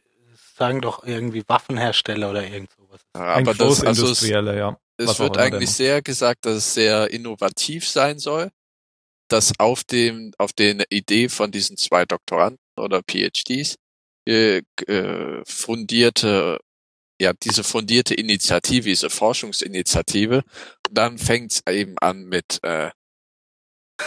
[0.58, 3.02] sagen doch irgendwie Waffenhersteller oder irgend sowas.
[3.14, 4.78] Ein Aber das, also es, ja.
[4.98, 5.76] es wird eigentlich denn.
[5.76, 8.50] sehr gesagt, dass es sehr innovativ sein soll,
[9.30, 13.76] dass auf dem, auf den Idee von diesen zwei Doktoranden oder PhDs
[14.28, 16.60] äh, äh, fundierte,
[17.20, 20.44] ja, diese fundierte Initiative, diese Forschungsinitiative,
[20.88, 22.92] und dann fängt es eben an mit, äh,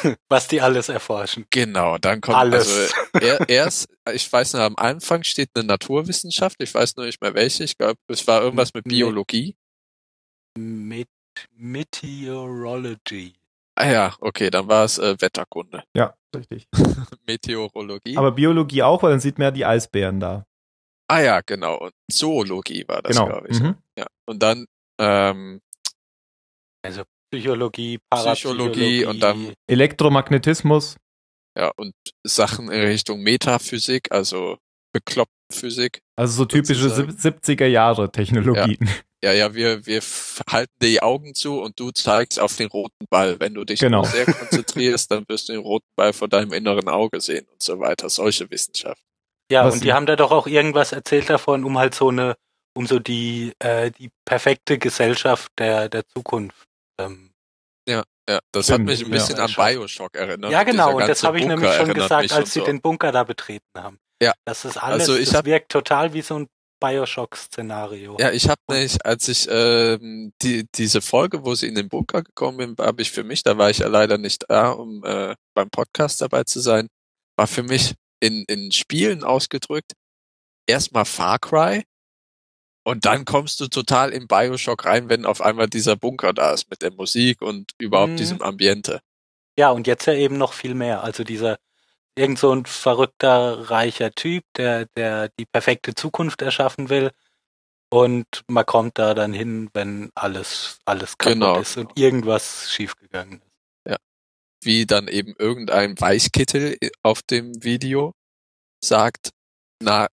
[0.28, 1.46] Was die alles erforschen.
[1.50, 2.94] genau, dann kommt Alles.
[3.12, 7.20] also er, erst, ich weiß noch, am Anfang steht eine Naturwissenschaft, ich weiß nur nicht
[7.20, 8.85] mehr welche, ich glaube, es war irgendwas mit.
[8.85, 9.56] Biologie.
[10.59, 11.09] Met
[11.54, 13.35] Meteorology.
[13.74, 15.85] Ah ja, okay, dann war es äh, Wetterkunde.
[15.94, 16.66] Ja, richtig.
[17.26, 18.16] Meteorologie.
[18.16, 20.46] Aber Biologie auch, weil dann sieht man ja die Eisbären da.
[21.09, 21.76] ah ja, genau.
[21.78, 23.28] Und Zoologie war das, genau.
[23.28, 23.61] glaube ich.
[23.61, 23.76] Mhm.
[23.98, 24.06] Ja.
[24.24, 24.66] Und dann
[24.98, 25.61] ähm,
[26.82, 27.02] Also
[27.40, 28.70] Psychologie, Parapsychologie.
[28.70, 29.53] Psychologie und dann-
[30.11, 30.96] Elektromagnetismus.
[31.59, 31.94] ja und
[32.25, 34.59] Sachen in Richtung Metaphysik, also
[34.92, 36.01] bekloppte Physik.
[36.16, 37.11] Also so typische Sozusagen.
[37.12, 38.79] 70er Jahre Technologien.
[39.25, 42.68] Ja, ja, wir wir f- halten dir die Augen zu und du zeigst auf den
[42.68, 43.40] roten Ball.
[43.40, 44.05] Wenn du dich Genau.
[44.05, 47.81] sehr konzentrierst, dann wirst du den roten Ball vor deinem inneren Auge sehen und so
[47.81, 48.09] weiter.
[48.11, 49.03] Solche Wissenschaft.
[49.51, 52.35] Ja, Was und die haben da doch auch irgendwas erzählt davon, um halt so eine,
[52.77, 56.64] um so die, äh, die perfekte Gesellschaft der, der Zukunft.
[57.00, 57.32] Ähm,
[57.88, 58.02] Ja,
[58.50, 59.18] das Stimmt, hat mich ein ja.
[59.18, 60.50] bisschen an Bioshock erinnert.
[60.50, 62.64] ja, genau, und das habe ich Bunker nämlich schon gesagt, als sie so.
[62.66, 63.98] den Bunker da betreten haben.
[64.20, 64.32] Ja.
[64.44, 66.48] Das ist alles, Also ich das hab- wirkt total wie so ein
[66.82, 68.16] Bioshock-Szenario.
[68.18, 72.22] Ja, ich habe nicht, als ich ähm, die diese Folge, wo sie in den Bunker
[72.22, 75.35] gekommen bin, habe ich für mich, da war ich ja leider nicht da, um äh,
[75.54, 76.88] beim Podcast dabei zu sein,
[77.38, 79.92] war für mich in in Spielen ausgedrückt
[80.68, 81.85] erstmal Far Cry
[82.87, 86.70] und dann kommst du total in Bioshock rein, wenn auf einmal dieser Bunker da ist
[86.70, 88.16] mit der Musik und überhaupt Mhm.
[88.16, 89.01] diesem Ambiente.
[89.59, 91.03] Ja, und jetzt ja eben noch viel mehr.
[91.03, 91.59] Also dieser
[92.16, 97.11] irgend so ein verrückter, reicher Typ, der, der die perfekte Zukunft erschaffen will.
[97.90, 101.59] Und man kommt da dann hin, wenn alles, alles kaputt Genau.
[101.61, 103.96] ist und irgendwas schiefgegangen ist.
[104.62, 108.12] wie dann eben irgendein Weißkittel auf dem Video
[108.83, 109.31] sagt,
[109.83, 110.09] na,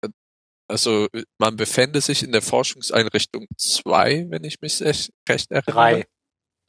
[0.67, 1.08] also
[1.39, 5.71] man befände sich in der Forschungseinrichtung 2, wenn ich mich recht recht erinnere.
[5.71, 6.06] Drei.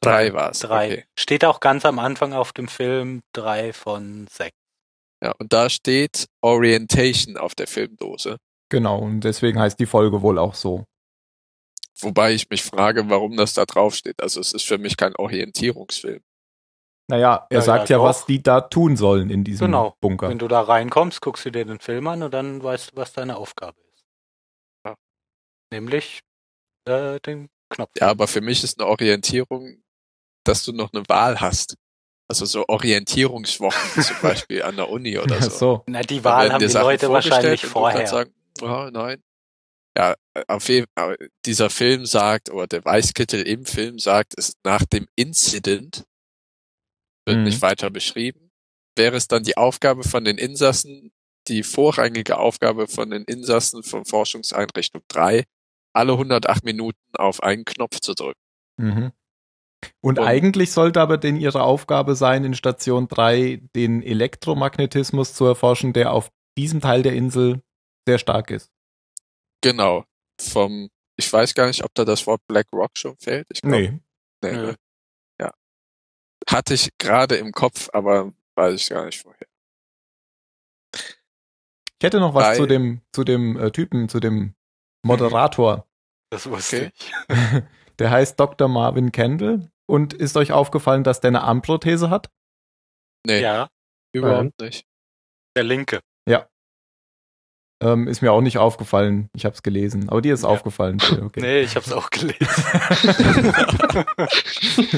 [0.01, 0.59] Drei war es.
[0.59, 0.85] Drei.
[0.91, 1.05] Okay.
[1.17, 4.55] Steht auch ganz am Anfang auf dem Film drei von sechs.
[5.23, 8.37] Ja, und da steht Orientation auf der Filmdose.
[8.69, 10.85] Genau, und deswegen heißt die Folge wohl auch so.
[12.01, 14.21] Wobei ich mich frage, warum das da drauf steht.
[14.21, 16.21] Also es ist für mich kein Orientierungsfilm.
[17.07, 19.95] Naja, er Ja, sagt ja, ja, was die da tun sollen in diesem Genau.
[20.01, 20.27] Bunker.
[20.29, 23.13] Wenn du da reinkommst, guckst du dir den Film an und dann weißt du, was
[23.13, 23.84] deine Aufgabe ist.
[25.71, 26.19] Nämlich
[26.87, 27.91] äh, den Knopf.
[27.99, 29.81] Ja, aber für mich ist eine Orientierung,
[30.45, 31.75] dass du noch eine Wahl hast.
[32.27, 35.49] Also so Orientierungswochen zum Beispiel an der Uni oder Ach so.
[35.49, 35.83] so.
[35.87, 38.07] Na, die Wahl haben die Sachen Leute vorgestellt wahrscheinlich vorher.
[38.07, 39.21] sagen, oh, nein.
[39.97, 40.15] Ja,
[40.47, 44.83] auf jeden Fall, dieser Film sagt, oder der Weißkittel im Film sagt, es ist nach
[44.85, 46.03] dem Incident,
[47.25, 47.43] wird Mhm.
[47.45, 48.51] nicht weiter beschrieben,
[48.97, 51.13] wäre es dann die Aufgabe von den Insassen,
[51.47, 55.43] die vorrangige Aufgabe von den Insassen von Forschungseinrichtung 3,
[55.95, 58.39] alle 108 Minuten auf einen Knopf zu drücken.
[58.77, 59.11] Mhm.
[60.01, 65.45] Und, Und- eigentlich sollte aber denn ihre Aufgabe sein, in Station 3 den Elektromagnetismus zu
[65.45, 67.61] erforschen, der auf diesem Teil der Insel
[68.07, 68.71] sehr stark ist.
[69.61, 70.05] Genau.
[70.39, 73.47] Vom, ich weiß gar nicht, ob da das Wort Black Rock schon fällt.
[73.51, 73.99] Ich glaub, Nee.
[74.43, 74.65] nee, Nö.
[74.67, 74.75] ne?
[75.39, 75.51] Ja.
[76.49, 79.47] Hatte ich gerade im Kopf, aber weiß ich gar nicht vorher.
[80.93, 84.55] Ich hätte noch was Bei- zu dem, zu dem äh, Typen, zu dem
[85.05, 85.85] Moderator.
[86.31, 86.91] Das wusste Okay.
[86.97, 87.13] ich.
[87.99, 88.67] Der heißt Dr.
[88.67, 89.69] Marvin Kendall.
[89.87, 92.29] Und ist euch aufgefallen, dass der eine Armprothese hat?
[93.25, 93.69] Nee, Ja,
[94.13, 94.85] überhaupt nicht.
[95.55, 96.01] der Linke.
[97.83, 99.29] Ähm, ist mir auch nicht aufgefallen.
[99.35, 100.07] Ich habe es gelesen.
[100.07, 100.49] Aber dir ist Ja.
[100.49, 100.97] aufgefallen.
[101.25, 101.41] Okay.
[101.41, 102.37] Nee, ich hab's auch gelesen.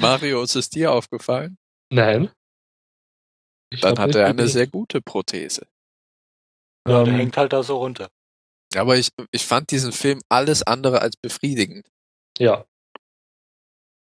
[0.00, 1.56] Mario, ist es dir aufgefallen?
[1.90, 2.30] Nein.
[3.72, 5.66] Ich Dann hat er eine sehr gute Prothese.
[6.86, 8.10] Ja, der Ähm, hängt halt da so runter.
[8.76, 11.86] Aber ich, ich fand diesen Film alles andere als befriedigend.
[12.38, 12.64] Ja.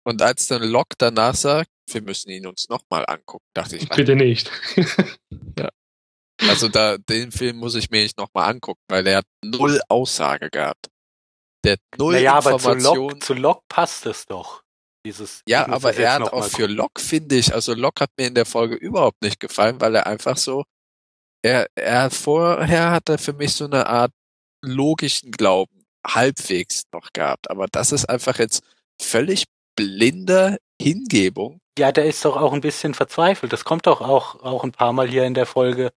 [0.05, 4.15] Und als dann Locke danach sagt, wir müssen ihn uns nochmal angucken, dachte ich, Bitte
[4.15, 4.51] nicht.
[6.41, 10.49] also da, den Film muss ich mir nicht nochmal angucken, weil er hat null Aussage
[10.49, 10.87] gehabt.
[11.63, 13.09] Der hat null Naja, aber zu Information.
[13.11, 14.63] Lok, zu Lok passt es doch.
[15.05, 16.67] Dieses, Ja, aber er hat auch für.
[16.67, 20.07] Locke, finde ich, also Locke hat mir in der Folge überhaupt nicht gefallen, weil er
[20.07, 20.65] einfach so,
[21.41, 24.11] er, er vorher hat er für mich so eine Art
[24.61, 25.85] logischen Glauben.
[26.05, 27.51] halbwegs noch gehabt.
[27.51, 28.63] Aber das ist einfach jetzt
[29.01, 29.45] völlig
[29.75, 31.59] blinder Hingebung.
[31.77, 33.53] Ja, der ist doch auch ein bisschen verzweifelt.
[33.53, 35.91] Das kommt doch auch, auch ein paar Mal hier in der Folge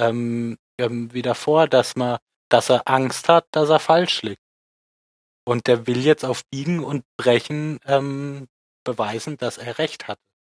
[0.00, 4.42] ähm, ähm, wieder vor, dass man, dass er Angst hat, dass er falsch liegt.
[5.44, 8.48] Und der will jetzt auf Biegen und Brechen ähm,
[8.84, 10.18] beweisen, dass er recht hat.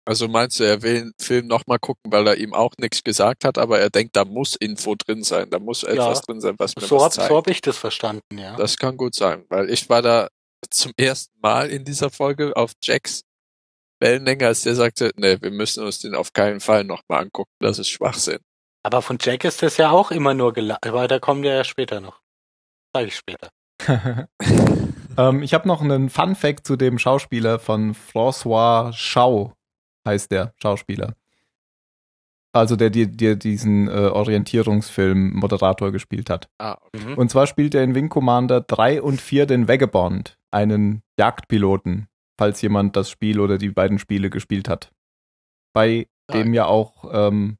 [0.10, 3.46] Also meinst du, er will den Film nochmal gucken, weil er ihm auch nichts gesagt
[3.46, 6.76] hat, aber er denkt, da muss Info drin sein, da muss etwas drin sein, was
[6.76, 7.30] mir So was hab, zeigt.
[7.30, 8.56] so hab ich das verstanden, ja.
[8.56, 10.30] Das kann gut sein, weil ich war da
[10.68, 13.22] zum ersten Mal in dieser Folge auf Jacks
[14.00, 17.78] Wellenlänge, als der sagte, nee, wir müssen uns den auf keinen Fall nochmal angucken, das
[17.78, 18.40] ist Schwachsinn.
[18.82, 20.88] Aber von Jack ist das ja auch immer nur gelacht.
[20.88, 22.20] Aber da kommen wir ja später noch.
[22.96, 23.52] Sag ich später.
[25.18, 29.54] ähm, ich habe noch einen Fun Fact zu dem Schauspieler von François Schau,
[30.06, 31.16] heißt der Schauspieler.
[32.52, 36.50] Also der, der, der diesen äh, Orientierungsfilm Moderator gespielt hat.
[36.58, 37.06] Ah, okay.
[37.06, 37.14] Mhm.
[37.18, 42.08] Und zwar spielt er in Wing Commander 3 und 4 den Vagabond, einen Jagdpiloten,
[42.40, 44.92] falls jemand das Spiel oder die beiden Spiele gespielt hat.
[45.74, 47.58] Bei dem ja auch ähm,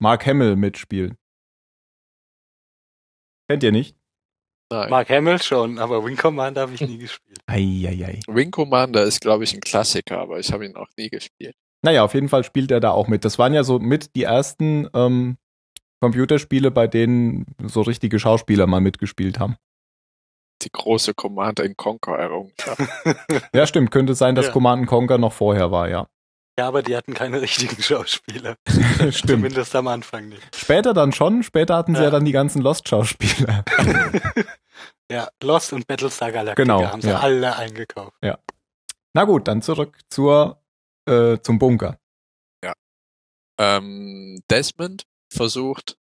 [0.00, 1.14] Mark Hamill mitspielt.
[3.48, 3.96] Kennt ihr nicht?
[4.70, 4.90] Nein.
[4.90, 7.38] Mark Hamill schon, aber Wing Commander habe ich nie gespielt.
[7.46, 8.20] Eieiei.
[8.26, 11.54] Wing Commander ist, glaube ich, ein Klassiker, aber ich habe ihn auch nie gespielt.
[11.84, 13.24] Naja, auf jeden Fall spielt er da auch mit.
[13.24, 15.36] Das waren ja so mit die ersten ähm,
[16.00, 19.56] Computerspiele, bei denen so richtige Schauspieler mal mitgespielt haben.
[20.62, 22.80] Die große Command Conquer Errungenschaft.
[23.54, 23.90] Ja, stimmt.
[23.90, 24.52] Könnte sein, dass Ja.
[24.52, 26.06] Command Conquer noch vorher war, ja.
[26.58, 28.54] Ja, aber die hatten keine richtigen Schauspieler.
[29.10, 29.14] stimmt.
[29.42, 30.56] Zumindest am Anfang nicht.
[30.56, 31.42] Später dann schon.
[31.42, 32.10] Später hatten sie ja, Ja.
[32.10, 33.64] dann die ganzen Lost-Schauspieler.
[35.10, 37.20] Ja, Lost und Battlestar Galactica Genau, haben sie ja.
[37.20, 38.16] alle eingekauft.
[39.12, 40.63] Na gut, dann zurück zur,
[41.06, 41.98] äh, zum Bunker.
[43.58, 45.96] ähm, Desmond versucht,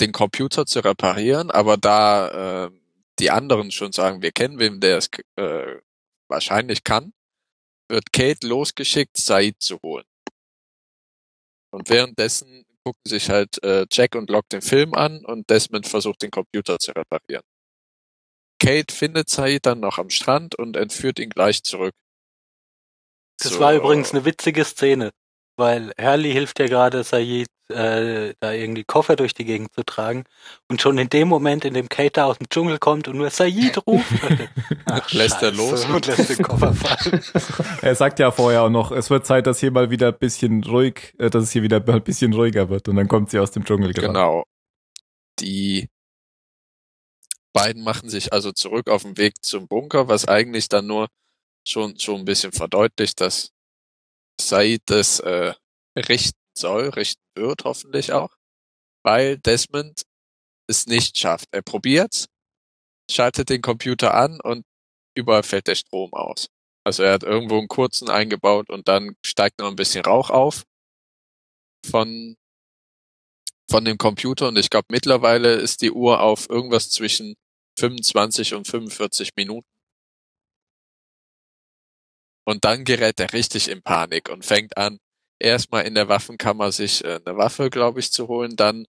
[0.00, 2.70] den Computer zu reparieren, aber da äh,
[3.18, 5.80] die anderen schon sagen, wir kennen wem, der es äh,
[6.28, 7.12] wahrscheinlich kann,
[7.88, 10.04] wird Kate losgeschickt, Said zu holen.
[11.72, 16.22] Und währenddessen gucken sich halt äh, Jack und Locke den Film an und Desmond versucht,
[16.22, 17.44] den Computer zu reparieren.
[18.60, 21.94] Kate findet Said dann noch am Strand und entführt ihn gleich zurück.
[23.40, 25.10] Das So, war übrigens eine witzige Szene,
[25.56, 30.24] weil Hurley hilft ja gerade Sayid, äh, da irgendwie Koffer durch die Gegend zu tragen.
[30.68, 33.30] Und schon in dem Moment, in dem Kate da aus dem Dschungel kommt und nur
[33.30, 34.10] Sayid ruft,
[34.86, 35.84] ach, Lässt er los?
[35.84, 37.22] und lässt den Koffer fallen.
[37.82, 40.64] Er sagt ja vorher auch noch, es wird Zeit, dass hier mal wieder ein bisschen
[40.64, 42.88] ruhig, äh, dass es hier wieder ein bisschen ruhiger wird.
[42.88, 44.14] Und dann kommt sie aus dem Dschungel gerannt.
[44.14, 44.44] Genau.
[45.40, 45.88] Die
[47.52, 51.08] beiden machen sich also zurück auf den Weg zum Bunker, was eigentlich dann nur
[51.66, 53.50] schon, schon ein bisschen verdeutlicht, dass
[54.40, 55.54] Said das äh,
[55.96, 58.36] richten soll, richten wird hoffentlich auch,
[59.04, 60.02] weil Desmond
[60.68, 61.48] es nicht schafft.
[61.52, 62.26] Er probiert's,
[63.10, 64.64] schaltet den Computer an und
[65.16, 66.48] überall fällt der Strom aus.
[66.84, 70.64] Also er hat irgendwo einen kurzen eingebaut und dann steigt noch ein bisschen Rauch auf
[71.86, 72.36] von
[73.70, 77.34] von dem Computer und ich glaube mittlerweile ist die Uhr auf irgendwas zwischen
[77.78, 79.68] 25 und 45 Minuten.
[82.48, 85.00] Und dann gerät er richtig in Panik und fängt an,
[85.38, 88.86] erstmal in der Waffenkammer sich äh, eine Waffe, glaube ich, zu holen, dann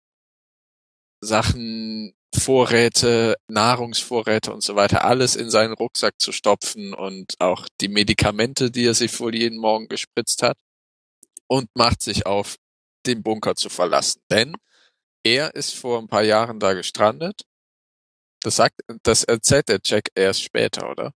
[1.21, 7.89] Sachen, Vorräte, Nahrungsvorräte und so weiter, alles in seinen Rucksack zu stopfen und auch die
[7.89, 10.57] Medikamente, die er sich wohl jeden Morgen gespritzt hat
[11.47, 12.57] und macht sich auf,
[13.05, 14.23] den Bunker zu verlassen.
[14.31, 14.55] Denn
[15.25, 17.43] er ist vor ein paar Jahren da gestrandet.
[18.41, 21.13] Das sagt, das erzählt der Jack erst später, oder?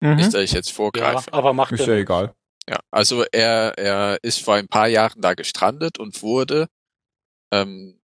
[0.00, 0.30] Nicht, Mhm.
[0.32, 1.32] dass ich jetzt Ja, vorgreife.
[1.32, 2.02] aber macht Ist ja nicht.
[2.02, 2.34] egal.
[2.68, 6.68] Ja, also er, er ist vor ein paar Jahren da gestrandet und wurde,
[7.52, 8.00] ähm,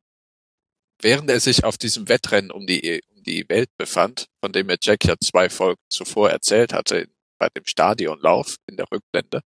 [1.00, 4.78] während er sich auf diesem Wettrennen um die, um die Welt befand, von dem er
[4.80, 9.42] Jack ja zwei Folgen zuvor erzählt hatte, bei dem Stadionlauf in der Rückblende,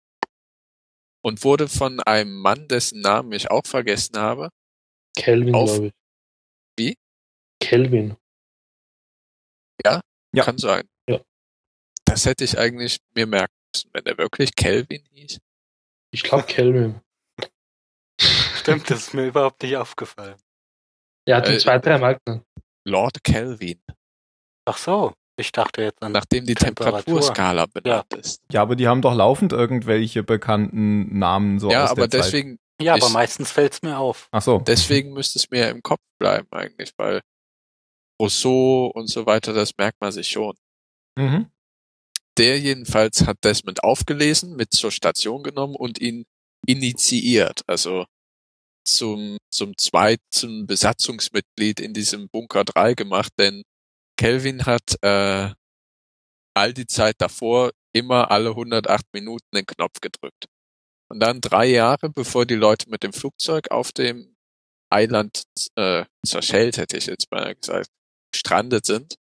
[1.23, 4.49] und wurde von einem Mann, dessen Namen ich auch vergessen habe,
[5.17, 5.93] Kelvin, Auf- glaube ich.
[6.77, 6.95] Wie?
[7.59, 8.15] Kelvin.
[9.85, 10.01] Ja.
[10.43, 10.87] kann sein.
[12.07, 12.13] Ja.
[12.13, 15.39] Das hätte ich eigentlich mir merken müssen, wenn er wirklich Kelvin hieß.
[16.11, 17.01] Ich glaube Kelvin.
[18.19, 20.35] Stimmt, das ist mir überhaupt nicht aufgefallen.
[21.27, 22.45] Er hat ihn Äh, zwei, drei Mal genannt.
[22.85, 23.81] Lord Kelvin,
[24.65, 26.11] Ach so, ich dachte jetzt an.
[26.13, 27.01] nachdem die Temperatur.
[27.03, 28.41] Temperaturskala benannt ist.
[28.51, 32.33] Ja, aber die haben doch laufend irgendwelche bekannten Namen so ja, aus aber der Zeit.
[32.33, 34.29] deswegen, ja, aber ich- meistens fällt's mir auf.
[34.31, 34.59] Ach so.
[34.59, 37.21] deswegen müsste es mir im Kopf bleiben eigentlich, weil
[38.21, 40.55] Rousseau und so weiter, das merkt man sich schon.
[41.17, 41.49] Mhm.
[42.37, 46.25] Der jedenfalls hat Desmond aufgelesen, mit zur Station genommen und ihn
[46.65, 48.05] initiiert, also
[48.85, 53.63] zum, zum zweiten Besatzungsmitglied in diesem Bunker 3 gemacht, denn
[54.17, 55.51] Kelvin hat äh,
[56.55, 60.45] all die Zeit davor immer alle 108 Minuten den Knopf gedrückt.
[61.09, 64.35] Und dann drei Jahre, bevor die Leute mit dem Flugzeug auf dem
[64.89, 65.43] Eiland
[65.75, 67.89] äh, zerschellt, hätte ich jetzt mal gesagt,
[68.31, 69.15] gestrandet sind,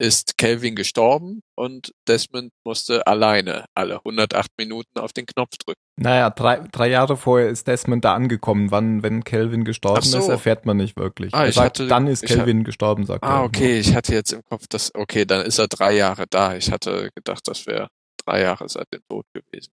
[0.00, 5.80] ist Kelvin gestorben und Desmond musste alleine alle 108 Minuten auf den Knopf drücken.
[5.96, 8.70] Naja, drei, drei Jahre vorher ist Desmond da angekommen.
[8.70, 10.18] Wann, wenn Kelvin gestorben so.
[10.18, 11.34] ist, erfährt man nicht wirklich.
[11.34, 13.30] Ah, er ich sagt, hatte- dann ist Kelvin gestorben, sagt er.
[13.30, 16.56] Ah, okay, ich hatte jetzt im Kopf, dass, okay, dann ist er drei Jahre da.
[16.56, 17.88] Ich hatte gedacht, das wäre
[18.24, 19.70] drei Jahre seit dem Tod gewesen.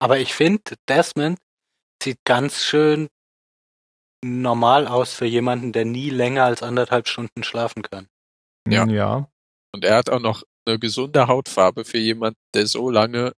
[0.00, 1.38] Aber ich finde, Desmond
[2.02, 3.08] sieht ganz schön
[4.24, 8.08] normal aus für jemanden, der nie länger als anderthalb Stunden schlafen kann.
[8.68, 8.86] Ja.
[8.86, 8.92] Ja.
[8.92, 9.28] ja.
[9.74, 13.32] Und er hat auch noch eine gesunde Hautfarbe für jemanden, der so lange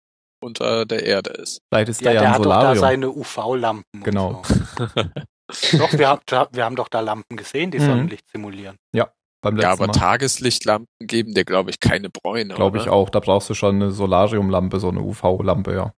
[0.43, 1.59] unter der Erde ist.
[1.71, 2.79] Vielleicht ist Ja, da ja der ein hat doch da Solarium.
[2.81, 4.03] seine UV-Lampen.
[4.03, 4.43] Genau.
[4.43, 4.95] So.
[5.77, 6.21] Doch, wir, haben,
[6.53, 7.85] wir haben doch da Lampen gesehen, die Mhm.
[7.85, 8.77] Sonnenlicht simulieren.
[8.91, 9.11] beim Ja,
[9.43, 9.93] letzten aber Mal.
[9.93, 12.55] Tageslichtlampen geben dir, glaube ich, keine Bräune.
[12.55, 13.11] Glaube ich auch.
[13.11, 15.93] Da brauchst du schon eine Solariumlampe, so eine UV-Lampe, ja.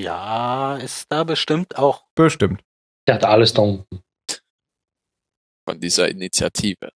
[0.00, 2.04] Ja, ist da bestimmt auch.
[2.14, 2.62] Bestimmt.
[3.06, 4.00] Der hat alles da unten.
[5.68, 6.90] Von dieser Initiative.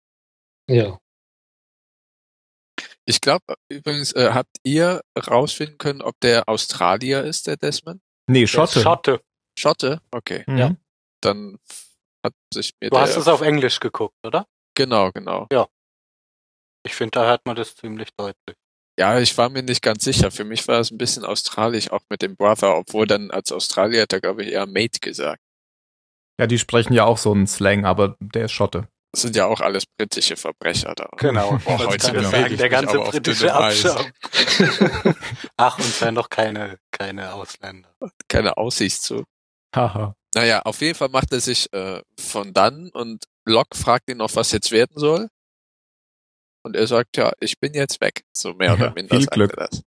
[0.70, 0.98] Ja.
[3.08, 8.02] Ich glaube, übrigens, äh, habt ihr rausfinden können, ob der Australier ist, der Desmond?
[8.30, 8.82] Nee, Schotte.
[8.82, 9.22] Schotte.
[9.58, 10.02] Schotte?
[10.12, 10.44] Okay.
[10.46, 10.58] Mhm.
[10.58, 10.76] Ja.
[11.22, 11.58] Dann
[12.26, 13.04] hat sich mir Du der...
[13.04, 14.46] hast es auf Englisch geguckt, oder?
[14.76, 15.48] Genau, genau.
[16.86, 18.56] Ich finde, da hört man das ziemlich deutlich.
[19.00, 20.32] Ja, ich war mir nicht ganz sicher.
[20.32, 24.04] Für mich war es ein bisschen australisch, auch mit dem Brother, obwohl dann als Australier
[24.04, 25.42] hat er, glaube ich, eher Mate gesagt.
[26.40, 28.88] Ja, die sprechen ja auch so einen Slang, aber der ist Schotte.
[29.14, 31.10] Das sind ja auch alles britische Verbrecher da.
[31.18, 31.58] Genau.
[31.64, 33.54] Boah, heute bewege sagen, der ganze britische.
[33.54, 34.12] Abschaum.
[35.58, 37.90] Ach, und dann noch keine, keine Ausländer.
[38.28, 39.24] Keine Aussicht zu.
[39.76, 40.14] Haha.
[40.36, 44.36] Naja, auf jeden Fall macht er sich äh, von dann und Locke fragt ihn noch,
[44.36, 45.30] was jetzt werden soll.
[46.64, 48.24] Und er sagt, ja, ich bin jetzt weg.
[48.34, 49.54] So mehr oder Ja, minder viel sagt Glück.
[49.58, 49.84] er das.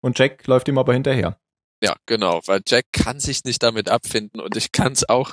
[0.00, 1.38] Und Jack läuft ihm aber hinterher.
[1.82, 5.32] Ja, genau, weil Jack kann sich nicht damit abfinden und ich kann es auch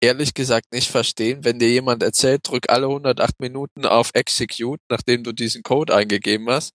[0.00, 5.24] ehrlich gesagt nicht verstehen, wenn dir jemand erzählt, drück alle 108 Minuten auf Execute, nachdem
[5.24, 6.72] du diesen Code eingegeben hast,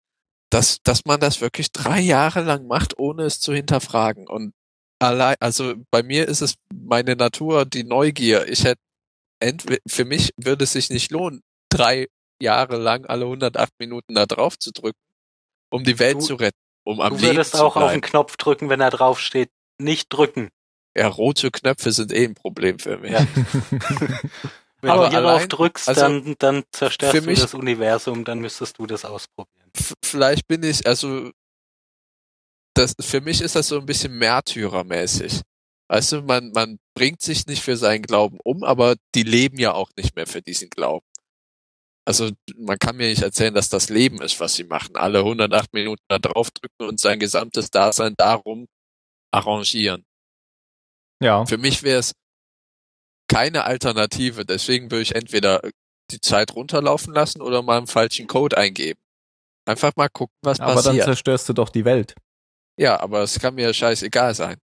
[0.50, 4.28] dass, dass man das wirklich drei Jahre lang macht, ohne es zu hinterfragen.
[4.28, 4.54] Und
[5.00, 8.48] allein, also bei mir ist es meine Natur, die Neugier.
[8.48, 8.82] Ich hätte,
[9.88, 12.08] für mich würde es sich nicht lohnen, drei
[12.42, 15.00] Jahre lang alle 108 Minuten da drauf zu drücken,
[15.72, 18.02] um die Welt Du- zu retten, um am du Leben würdest zu auch auf den
[18.02, 18.02] bleiben.
[18.02, 19.50] Knopf drücken, wenn er draufsteht.
[19.80, 20.50] Nicht drücken.
[20.96, 23.12] Ja, rote Knöpfe sind eh ein Problem für mich.
[23.12, 23.26] Ja.
[24.82, 28.26] Wenn Aber du hier allein- drauf drückst, also dann, dann zerstörst du mich- das Universum,
[28.26, 29.72] dann müsstest du das ausprobieren.
[30.04, 31.32] Vielleicht bin ich, also,
[32.76, 35.42] das, für mich ist das so ein bisschen märtyrermäßig.
[35.90, 39.74] Weißt du, man, man bringt sich nicht für seinen Glauben um, aber die leben ja
[39.74, 41.06] auch nicht mehr für diesen Glauben.
[42.06, 44.98] Also, man kann mir nicht erzählen, dass das Leben ist, was sie machen.
[44.98, 48.68] Alle 108 Minuten da draufdrücken und sein gesamtes Dasein darum
[49.32, 50.04] arrangieren.
[51.24, 51.46] Ja.
[51.46, 52.12] Für mich wäre es
[53.28, 54.46] keine Alternative.
[54.46, 55.62] Deswegen würde ich entweder
[56.12, 59.00] die Zeit runterlaufen lassen oder mal einen falschen Code eingeben.
[59.66, 61.06] Einfach mal gucken, was Aber dann passiert.
[61.06, 62.14] zerstörst du doch die Welt.
[62.78, 64.58] Ja, aber es kann mir scheißegal sein.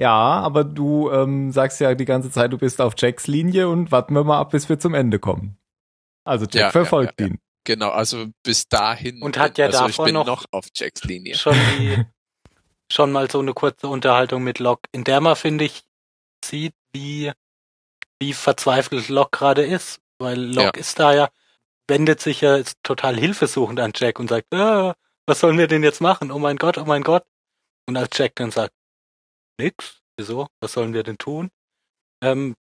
[0.00, 3.90] Ja, aber du ähm, sagst ja die ganze Zeit, du bist auf Jacks Linie und
[3.92, 5.58] warten wir mal ab, bis wir zum Ende kommen.
[6.24, 7.40] Also Jack Ja, verfolgt ja, ja, ihn.
[7.64, 9.20] Genau, also bis dahin.
[9.20, 11.34] Und hat ja also ich davor bin noch- noch auf Jacks Linie.
[11.34, 12.02] Schon die,
[12.90, 15.82] schon mal so eine kurze Unterhaltung mit Locke, in der man, finde ich,
[16.44, 17.32] sieht, wie,
[18.18, 20.00] wie verzweifelt Locke gerade ist.
[20.18, 21.30] Weil Locke ist da ja,
[21.86, 24.94] wendet sich ja ist total hilfesuchend an Jack und sagt, ah,
[25.26, 26.30] was sollen wir denn jetzt machen?
[26.32, 27.24] Oh mein Gott, oh mein Gott.
[27.86, 28.74] Und als Jack dann sagt,
[29.58, 30.48] nix, wieso?
[30.60, 31.50] Was sollen wir denn tun?
[32.22, 32.54] Ähm,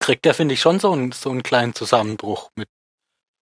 [0.00, 2.68] kriegt er, finde ich, schon so einen, so einen kleinen Zusammenbruch mit,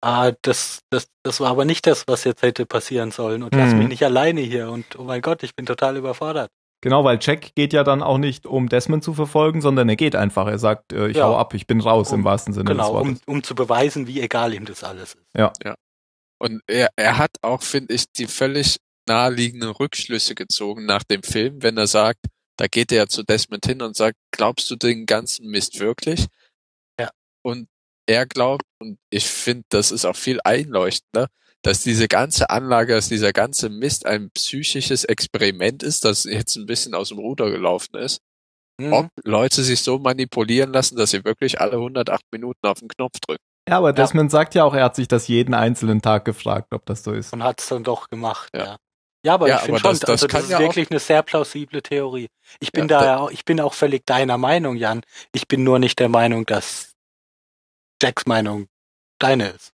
[0.05, 3.73] ah, das, das, das war aber nicht das, was jetzt hätte passieren sollen und lass
[3.73, 3.79] Mhm.
[3.81, 6.51] mich nicht alleine hier und oh mein Gott, ich bin total überfordert.
[6.83, 10.15] Genau, weil Jack geht ja dann auch nicht, um Desmond zu verfolgen, sondern er geht
[10.15, 10.47] einfach.
[10.47, 11.25] Er sagt, äh, ich Ja.
[11.29, 13.23] hau ab, ich bin raus Um- im wahrsten Sinne Genau, des um, Wortes.
[13.27, 15.75] um zu beweisen, wie egal ihm das alles ist.
[16.39, 18.77] Und er, er hat auch, finde ich, die völlig
[19.09, 22.19] naheliegenden Rückschlüsse gezogen nach dem Film, wenn er sagt,
[22.59, 26.27] da geht er ja zu Desmond hin und sagt, glaubst du den ganzen Mist wirklich?
[27.01, 27.11] Ja.
[27.43, 27.69] Und
[28.07, 31.29] er glaubt, und ich finde, das ist auch viel einleuchtender,
[31.63, 36.67] dass diese ganze Anlage, dass dieser ganze Mist ein psychisches Experiment ist, das jetzt ein
[36.67, 38.21] bisschen aus dem Ruder gelaufen ist.
[38.79, 38.93] Mhm.
[38.93, 43.19] Ob Leute sich so manipulieren lassen, dass sie wirklich alle 108 Minuten auf den Knopf
[43.21, 43.43] drücken.
[43.69, 46.85] Ja, aber Desmond sagt ja auch, er hat sich das jeden einzelnen Tag gefragt, ob
[46.85, 47.33] das so ist.
[47.33, 48.65] Und hat es dann doch gemacht, Ja.
[48.65, 48.77] ja.
[49.25, 51.01] Ja, aber Ja, ich finde schon, das- das also das ist ja auch- wirklich eine
[51.01, 52.27] sehr plausible Theorie.
[52.61, 55.01] Ich bin Ja, da da- ja auch, ich bin auch völlig deiner Meinung, Jan.
[55.33, 56.93] Ich bin nur nicht der Meinung, dass
[58.03, 58.67] Jacks Meinung
[59.19, 59.73] deine ist.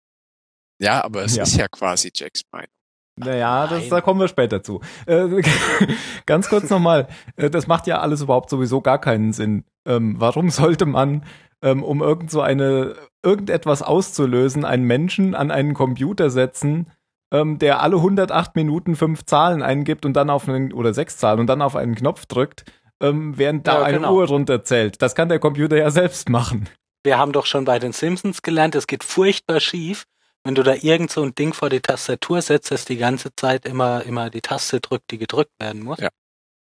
[0.81, 1.43] Ja, aber es Ja.
[1.43, 2.69] ist ja quasi Jacks Meinung.
[3.17, 3.89] Naja, das, Nein.
[3.91, 4.81] da kommen wir später zu.
[5.05, 5.41] Äh,
[6.25, 7.07] ganz kurz nochmal,
[7.37, 9.63] äh, das macht ja alles überhaupt sowieso gar keinen Sinn.
[9.87, 11.23] Ähm, warum sollte man,
[11.61, 16.91] ähm, um irgend so eine, irgendetwas auszulösen, einen Menschen an einen Computer setzen,
[17.33, 21.39] ähm, der alle 108 Minuten fünf Zahlen eingibt und dann auf einen, oder sechs Zahlen
[21.39, 22.65] und dann auf einen Knopf drückt,
[23.01, 24.15] ähm, während da Ja, eine genau.
[24.15, 25.01] Uhr runterzählt.
[25.01, 26.67] Das kann der Computer ja selbst machen.
[27.05, 30.05] Wir haben doch schon bei den Simpsons gelernt, es geht furchtbar schief,
[30.43, 33.65] wenn du da irgend so ein Ding vor die Tastatur setzt, das die ganze Zeit
[33.65, 35.99] immer, immer die Taste drückt, die gedrückt werden muss.
[35.99, 36.09] Ja.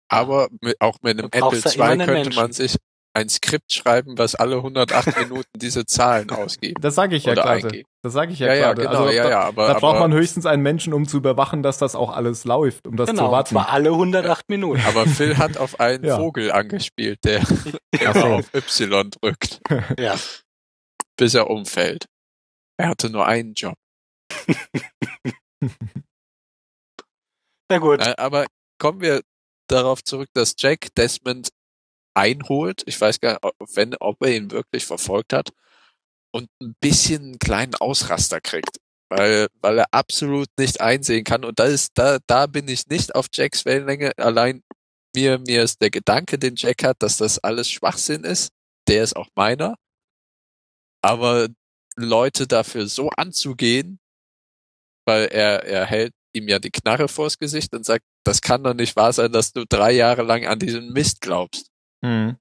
[0.09, 2.35] Aber mit, auch mit einem Apple II könnte Menschen.
[2.35, 2.77] man sich
[3.17, 6.85] ein Skript schreiben, was alle 108 Minuten diese Zahlen ausgibt.
[6.85, 7.83] Das sage ich ja Oder gerade.
[8.03, 8.83] Das sage ich ja, Ja, ja, gerade.
[8.83, 11.17] genau, also, ja, da, ja, aber, da braucht aber, man höchstens einen Menschen, um zu
[11.17, 13.49] überwachen, dass das auch alles läuft, um das genau, zu warten.
[13.51, 14.83] zwar alle 108 Minuten.
[14.87, 16.17] aber Phil hat auf einen Ja.
[16.19, 17.41] Vogel angespielt, der
[17.93, 18.27] immer so.
[18.27, 19.61] auf Y drückt,
[19.99, 20.15] Ja.
[21.17, 22.07] bis er umfällt.
[22.79, 23.75] Er hatte nur einen Job.
[27.71, 28.01] Na gut.
[28.01, 28.47] Äh, Aber
[28.79, 29.23] kommen wir
[29.69, 31.49] darauf zurück, dass Jack Desmond
[32.17, 32.83] einholt.
[32.87, 35.51] Ich weiß gar nicht, ob- wenn, ob er ihn wirklich verfolgt hat
[36.33, 38.79] und ein bisschen einen kleinen Ausraster kriegt,
[39.11, 41.45] weil, weil er absolut nicht einsehen kann.
[41.45, 44.13] Und da ist, da, da bin ich nicht auf Jacks Wellenlänge.
[44.19, 44.63] Allein
[45.15, 48.51] mir, mir ist der Gedanke, den Jack hat, dass das alles Schwachsinn ist.
[48.89, 49.77] Der ist auch meiner.
[51.03, 51.49] Aber
[51.97, 53.99] Leute dafür so anzugehen,
[55.07, 58.75] weil er, er hält ihm ja die Knarre vors Gesicht und sagt, das kann doch
[58.75, 61.71] nicht wahr sein, dass du drei Jahre lang an diesen Mist glaubst.
[62.07, 62.37] Mhm.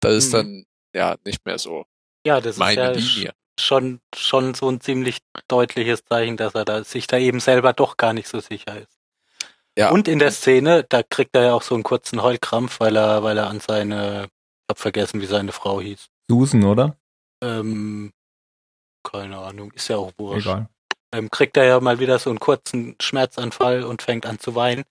[0.00, 1.84] Das ist dann ja nicht mehr so
[2.26, 3.34] Ja, das meine ist ja Linie.
[3.58, 7.96] schon, schon so ein ziemlich deutliches Zeichen, dass er da, sich da eben selber doch
[7.96, 8.98] gar nicht so sicher ist.
[9.76, 9.90] Ja.
[9.90, 13.22] Und in der Szene, da kriegt er ja auch so einen kurzen Heulkrampf, weil er,
[13.22, 16.08] weil er an seine, ich hab vergessen, wie seine Frau hieß.
[16.28, 16.96] Susan, oder?
[17.42, 18.12] Ähm,
[19.04, 20.46] keine Ahnung, ist ja auch wurscht.
[20.48, 20.68] Egal.
[21.12, 24.84] Ähm, kriegt er ja mal wieder so einen kurzen Schmerzanfall und fängt an zu weinen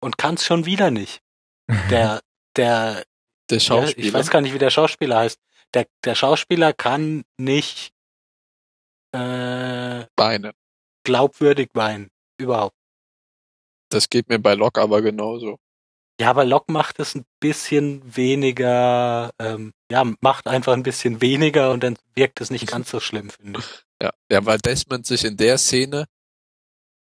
[0.00, 1.22] und kann es schon wieder nicht.
[1.90, 2.20] Der,
[2.56, 3.04] der,
[3.50, 4.06] Der ja, Schauspieler.
[4.06, 5.38] ich weiß gar nicht, wie der Schauspieler heißt.
[5.74, 7.92] Der, der Schauspieler kann nicht
[9.12, 10.52] äh, Beine.
[11.04, 12.10] glaubwürdig weinen.
[12.38, 12.76] Überhaupt.
[13.90, 15.58] Das geht mir bei Locke aber genauso.
[16.20, 21.72] Ja, aber Locke macht es ein bisschen weniger, ähm, ja, macht einfach ein bisschen weniger
[21.72, 23.84] und dann wirkt es nicht ganz so schlimm, finde ich.
[24.02, 26.06] Ja, ja, weil Desmond sich in der Szene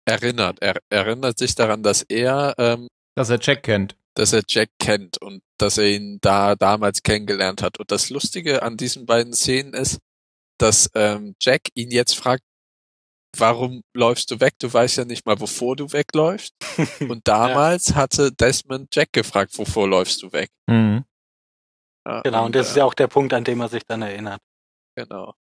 [0.05, 0.61] erinnert.
[0.61, 3.97] Er erinnert sich daran, dass er, ähm, Dass er Jack kennt.
[4.15, 7.79] Dass er Jack kennt und dass er ihn da damals kennengelernt hat.
[7.79, 9.99] Und das Lustige an diesen beiden Szenen ist,
[10.59, 12.43] dass ähm, Jack ihn jetzt fragt,
[13.37, 14.55] warum läufst du weg?
[14.59, 16.55] Du weißt ja nicht mal, wovor du wegläufst.
[17.09, 20.51] Und damals hatte Desmond Jack gefragt, wovor läufst du weg?
[20.67, 21.05] Mhm.
[22.07, 24.03] Ja, Genau, und das ist äh, ja auch der Punkt, an dem er sich dann
[24.03, 24.41] erinnert.
[24.97, 25.35] Genau.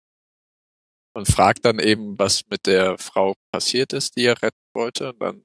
[1.14, 5.12] Und fragt dann eben, was mit der Frau passiert ist, die er retten wollte.
[5.12, 5.44] Und dann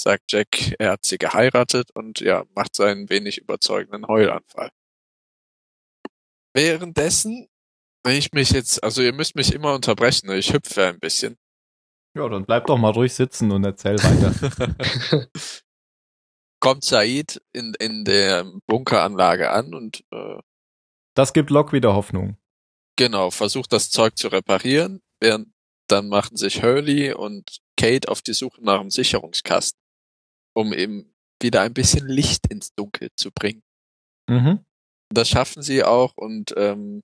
[0.00, 4.70] sagt Jack, er hat sie geheiratet und ja, macht seinen wenig überzeugenden Heulanfall.
[6.54, 7.48] Währenddessen,
[8.02, 10.36] wenn ich mich jetzt, also ihr müsst mich immer unterbrechen, ne?
[10.36, 11.36] ich hüpfe ein bisschen.
[12.16, 15.28] Ja, dann bleib doch mal ruhig sitzen und erzähl weiter.
[16.60, 20.38] Kommt Said in, in der Bunkeranlage an und äh,
[21.14, 22.36] Das gibt Locke wieder Hoffnung.
[22.96, 25.48] Genau, versucht das Zeug zu reparieren, während
[25.86, 29.79] dann machen sich Hurley und Kate auf die Suche nach einem Sicherungskasten,
[30.54, 33.62] um eben wieder ein bisschen Licht ins Dunkel zu bringen.
[34.28, 34.64] Mhm.
[35.12, 37.02] Das schaffen sie auch und ähm,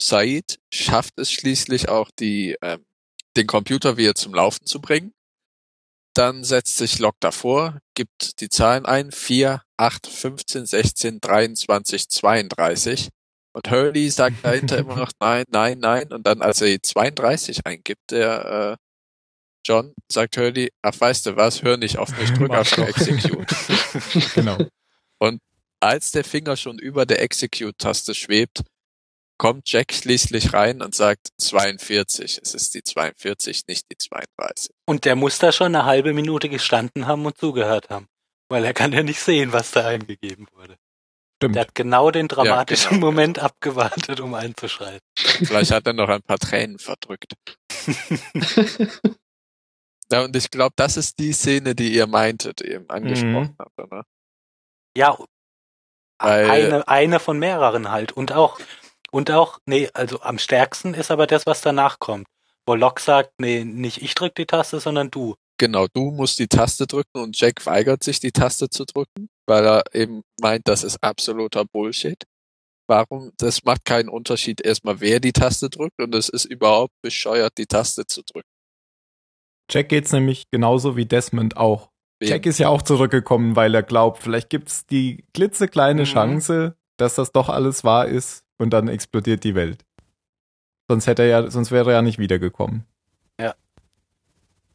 [0.00, 2.84] Said schafft es schließlich auch, die, ähm,
[3.36, 5.12] den Computer wieder zum Laufen zu bringen.
[6.14, 13.08] Dann setzt sich Locke davor, gibt die Zahlen ein, 4, 8, 15, 16, 23, 32.
[13.52, 16.12] Und Hurley sagt dahinter immer noch nein, nein, nein.
[16.12, 18.87] Und dann, als er die 32 eingibt, der äh,
[19.64, 22.76] John, sagt Hurley, ach weißt du was, hör nicht auf mich, drück auf.
[22.78, 23.46] Execute.
[24.34, 24.58] Genau.
[25.80, 28.62] Als der Finger schon über der Execute-Taste schwebt,
[29.38, 32.40] kommt Jack schließlich rein und sagt 42.
[32.42, 34.74] Es ist die 42, nicht die 32.
[34.86, 38.08] Und der muss da schon eine halbe Minute gestanden haben und zugehört haben.
[38.48, 40.76] Weil er kann ja nicht sehen, was da eingegeben wurde.
[41.36, 41.54] Stimmt.
[41.54, 43.06] Der hat genau den dramatischen genau.
[43.06, 45.06] Moment abgewartet, um einzuschreiten.
[45.16, 47.34] Vielleicht hat er noch ein paar Tränen verdrückt.
[50.10, 53.56] Ja, und ich glaube, das ist die Szene, die ihr meintet, eben angesprochen Mhm.
[53.58, 54.04] habt, oder?
[54.96, 55.18] Ja,
[56.20, 58.12] Weil- eine, eine von mehreren halt.
[58.12, 58.58] Und auch,
[59.10, 62.26] und auch, nee, also am stärksten ist aber das, was danach kommt.
[62.66, 65.34] Wo Locke sagt, nee, nicht ich drück die Taste, sondern du.
[65.58, 69.64] Genau, du musst die Taste drücken und Jack weigert sich, die Taste zu drücken, weil
[69.66, 72.22] er eben meint, das ist absoluter Bullshit.
[72.90, 77.52] warum, das macht keinen Unterschied erstmal, wer die Taste drückt und es ist überhaupt bescheuert,
[77.58, 78.48] die Taste zu drücken.
[79.70, 81.90] Jack geht's nämlich genauso wie Desmond auch.
[82.20, 82.30] Wem?
[82.30, 86.06] Jack ist ja auch zurückgekommen, weil er glaubt, vielleicht gibt's die klitzekleine Mhm.
[86.06, 89.84] Chance, dass das doch alles wahr ist und dann explodiert die Welt.
[90.88, 92.86] Sonst hätte er ja, sonst wäre er ja nicht wiedergekommen.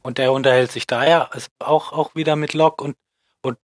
[0.03, 2.97] Und er unterhält sich da ja also auch, auch wieder mit Locke und,
[3.41, 3.57] und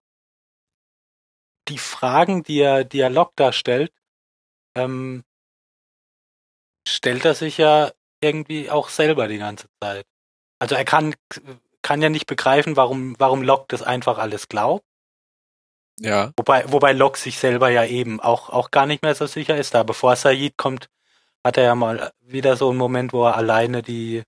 [1.66, 3.92] die Fragen, die er, die er Locke da stellt,
[4.76, 5.24] ähm,
[6.86, 10.06] stellt er sich ja irgendwie auch selber die ganze Zeit.
[10.58, 11.14] Also er kann,
[11.82, 14.84] kann ja nicht begreifen, warum, warum Locke das einfach alles glaubt.
[16.00, 19.56] Ja, Wobei, wobei Locke sich selber ja eben auch, auch gar nicht mehr so sicher
[19.56, 19.74] ist.
[19.74, 20.88] Da bevor Said kommt,
[21.44, 24.22] hat er ja mal wieder so einen Moment, wo er alleine die,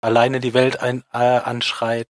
[0.00, 2.06] alleine die Welt ein, äh, anschreit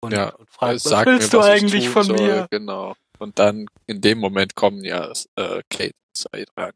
[0.00, 2.16] und, Ja, und fragt, was sag willst mir, du was ich eigentlich von soll.
[2.20, 2.46] mir?
[2.50, 2.94] Genau.
[3.18, 6.72] Und dann in dem Moment kommen ja äh, Kate und Said rein,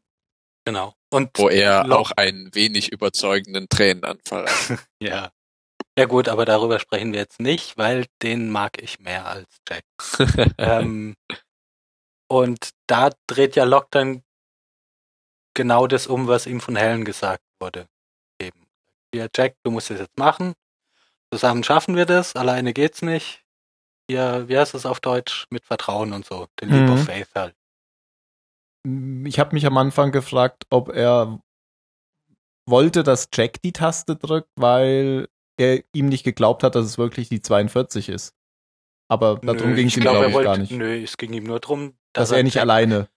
[0.65, 0.93] Genau.
[1.11, 4.79] Und wo er Locke- auch einen wenig überzeugenden Tränenanfall hat.
[4.99, 5.29] ja.
[5.97, 9.83] Ja gut, aber darüber sprechen wir jetzt nicht, weil den mag ich mehr als Jack.
[10.59, 11.15] ähm,
[12.29, 14.23] und da dreht ja Locke dann
[15.55, 17.87] genau das um, was ihm von Helen gesagt wurde.
[18.39, 18.67] Eben.
[19.13, 20.53] Hier, Jack, du musst es jetzt machen.
[21.33, 23.43] Zusammen schaffen wir das, alleine geht's nicht.
[24.09, 25.47] Hier, wie heißt es auf Deutsch?
[25.49, 26.47] Mit Vertrauen und so.
[26.61, 26.93] Den Leap Mhm.
[26.93, 27.55] of Faith halt.
[29.25, 31.41] Ich habe mich am Anfang gefragt, ob er
[32.69, 35.27] wollte, dass Jack die Taste drückt, weil
[35.57, 38.33] er ihm nicht geglaubt hat, dass es wirklich die 42 ist.
[39.09, 40.71] Aber darum ging es ihm, glaub, glaube er ich, wollte- gar nicht.
[40.71, 43.07] Nö, es ging ihm nur darum, dass er nicht Jack- alleine.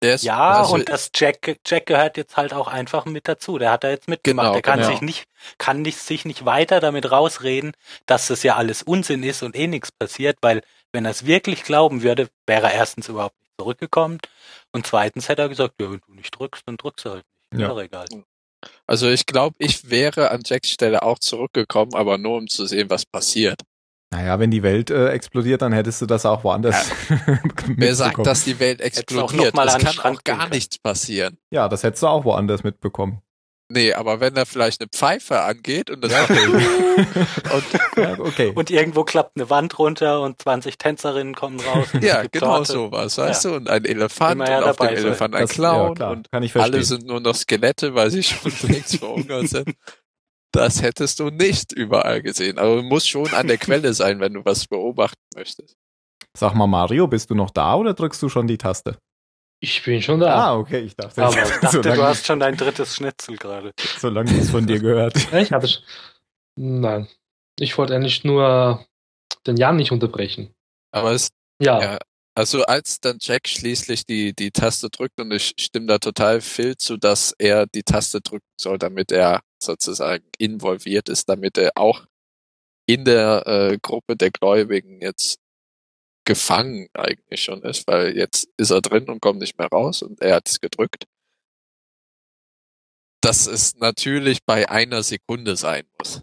[0.00, 3.56] Ist, Ja, also, und das Jack, Jack gehört jetzt halt auch einfach mit dazu.
[3.58, 4.44] Der hat da jetzt mitgemacht.
[4.44, 4.90] Genau, der kann genau.
[4.90, 5.24] sich nicht,
[5.56, 7.72] kann nicht, sich nicht weiter damit rausreden,
[8.04, 10.60] dass das ja alles Unsinn ist und eh nichts passiert, weil
[10.92, 14.18] wenn er es wirklich glauben würde, wäre er erstens überhaupt nicht zurückgekommen
[14.72, 17.62] und zweitens hätte er gesagt, ja, wenn du nicht drückst, dann drückst du halt nicht.
[17.62, 17.72] Ja.
[17.72, 18.06] Ist egal.
[18.86, 22.90] Also ich glaube, ich wäre an Jacks Stelle auch zurückgekommen, aber nur um zu sehen,
[22.90, 23.60] was passiert.
[24.12, 26.90] Naja, wenn die Welt äh, explodiert, dann hättest du das auch woanders.
[27.66, 29.52] Wer sagt, dass die Welt explodiert?
[29.54, 31.38] Es kann auch gar nichts passieren.
[31.50, 33.20] Ja, das hättest du auch woanders mitbekommen.
[33.68, 37.64] Nee, aber wenn da vielleicht eine Pfeife angeht und das und,
[37.96, 38.52] ja, okay.
[38.54, 41.88] Und irgendwo klappt eine Wand runter und 20 Tänzerinnen kommen raus.
[42.00, 42.72] ja, genau Torte.
[42.72, 43.54] sowas, weißt du?
[43.56, 44.86] Und ein Elefant ja und auf dem.
[44.88, 46.74] Elefant ein Das- ja, Clown und kann ich verstehen.
[46.74, 49.74] alle sind nur noch Skelette, weil sie schon längst verhungert sind.
[50.52, 52.58] Das hättest du nicht überall gesehen.
[52.58, 55.74] Aber du musst schon an der Quelle sein, wenn du was beobachten möchtest.
[56.38, 58.96] Sag mal, Mario, bist du noch da oder drückst du schon die Taste?
[59.60, 60.34] Ich bin schon da.
[60.50, 63.72] Ah, okay, ich dachte, Aber Ich dachte, du hast schon dein drittes Schnitzel gerade.
[63.98, 65.14] solange ich es von dir gehört.
[65.32, 65.66] Ich hatte.
[65.66, 65.82] sch-
[66.56, 67.08] Nein.
[67.58, 68.86] Ich wollte eigentlich nur
[69.46, 70.54] den Jan nicht unterbrechen.
[70.92, 71.28] Aber es
[71.60, 71.80] Ja.
[71.80, 71.98] Ja,
[72.34, 76.76] also als dann Jack schließlich die, die Taste drückt und ich stimme da total Phil
[76.76, 82.04] zu, dass er die Taste drücken soll, damit er sozusagen involviert ist, damit er auch
[82.86, 85.38] in der äh, Gruppe der Gläubigen jetzt
[86.26, 90.20] gefangen eigentlich schon ist, weil jetzt ist er drin und kommt nicht mehr raus und
[90.20, 91.04] er hat es gedrückt.
[93.22, 96.20] Dass es natürlich bei einer Sekunde sein muss.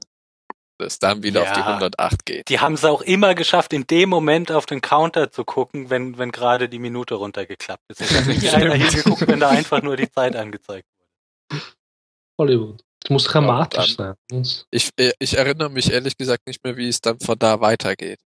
[0.80, 1.66] Dass dann wieder auf die Ja.
[1.74, 2.49] 108 geht.
[2.49, 6.18] Die haben es auch immer geschafft, in dem Moment auf den Counter zu gucken, wenn,
[6.18, 8.01] wenn gerade die Minute runtergeklappt ist.
[8.01, 10.88] Es hat nicht einer hingeguckt, wenn da einfach nur die Zeit angezeigt
[11.51, 11.62] wurde.
[12.39, 12.82] Hollywood.
[13.04, 14.47] Es muss dramatisch dann- sein.
[14.72, 18.20] Ich, äh, ich erinnere mich ehrlich gesagt nicht mehr, wie es dann von da weitergeht.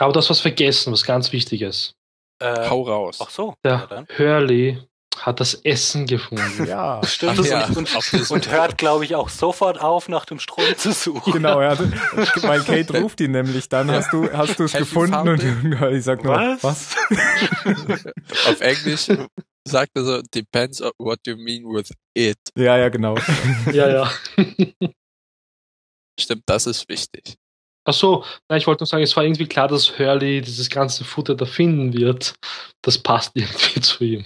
[0.00, 1.94] Aber du hast was vergessen, was ganz wichtig ist.
[2.40, 3.18] Äh, Hau raus.
[3.22, 3.54] ach so.
[3.64, 4.04] Der Ja.
[4.18, 4.82] Hurley
[5.18, 6.66] hat das Essen gefunden.
[6.66, 7.38] Ja, Stimmt.
[7.38, 10.92] Ach ja, und, das- und hört, glaube ich, auch sofort auf, nach dem Strom zu
[10.92, 11.32] suchen.
[11.34, 11.78] genau, ja.
[12.42, 15.42] Weil Kate ruft ihn nämlich dann, hast du hast du es gefunden und
[15.92, 16.62] ich sag nur, Was?
[16.64, 16.96] was?
[18.48, 19.08] Auf Englisch
[19.68, 22.38] sagt er so, depends on what you mean with it.
[22.56, 23.16] Ja, ja, genau.
[23.72, 24.12] ja, ja.
[26.18, 27.36] Stimmt, das ist wichtig.
[27.84, 31.04] Ach so, nein, ich wollte nur sagen, es war irgendwie klar, dass Hurley dieses ganze
[31.04, 32.34] Futter da finden wird.
[32.82, 34.24] Das passt irgendwie zu ihm.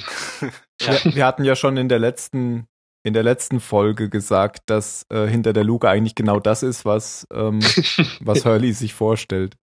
[0.81, 2.67] Wir, wir hatten ja schon in der letzten
[3.05, 7.25] in der letzten Folge gesagt, dass äh, hinter der Luke eigentlich genau das ist, was
[7.33, 7.61] ähm,
[8.21, 9.55] was Hurley sich vorstellt,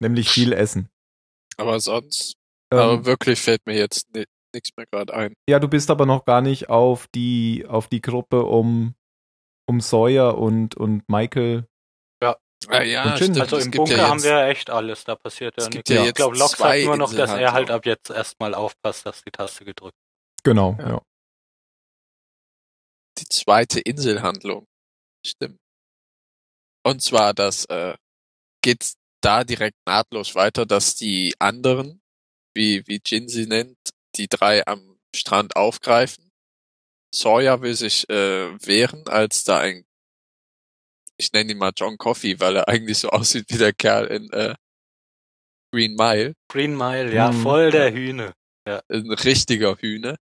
[0.00, 0.88] nämlich viel Essen.
[1.56, 2.34] Aber sonst,
[2.72, 5.34] Ähm, aber wirklich fällt mir jetzt ni nichts mehr gerade ein.
[5.48, 8.94] Ja, du bist aber noch gar nicht auf die auf die Gruppe um
[9.68, 11.66] um Sawyer und und Michael.
[12.68, 13.40] Ah, ja, stimmt.
[13.40, 15.90] Also im Bunker ja haben wir echt alles, da passiert ja nichts.
[15.90, 19.06] ja ich jetzt glaube, Locke sagt nur noch, dass er halt ab jetzt erstmal aufpasst,
[19.06, 19.96] dass die Taste gedrückt
[20.44, 20.88] Genau, Ja.
[20.88, 21.02] ja.
[23.18, 24.66] die zweite Inselhandlung.
[25.24, 25.58] Stimmt.
[26.84, 27.96] Und zwar, das äh,
[28.62, 32.00] geht da direkt nahtlos weiter, dass die anderen,
[32.54, 33.76] wie, wie Jin sie nennt,
[34.16, 36.30] die drei am Strand aufgreifen.
[37.14, 39.84] Sawyer will sich äh, wehren, als da ein,
[41.22, 44.30] ich nenne ihn mal John Coffey, weil er eigentlich so aussieht wie der Kerl in
[44.32, 44.54] äh,
[45.72, 47.42] Green Mile, Green Mile, ja, Mhm.
[47.42, 48.34] voll der Hühne.
[48.66, 50.16] ein richtiger Hühne,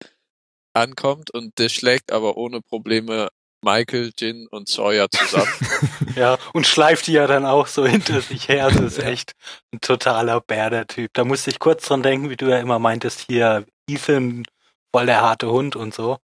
[0.74, 3.28] ankommt und der schlägt aber ohne Probleme
[3.62, 5.52] Michael, Jin und Sawyer zusammen.
[6.16, 8.70] Ja, und schleift die ja dann auch so hinter sich her.
[8.70, 9.34] Das ist echt
[9.74, 11.12] ein totaler Bär, der Typ.
[11.14, 14.46] Da musste ich kurz dran denken, wie du ja immer meintest, hier Ethan,
[14.96, 16.18] voll der harte Hund und so.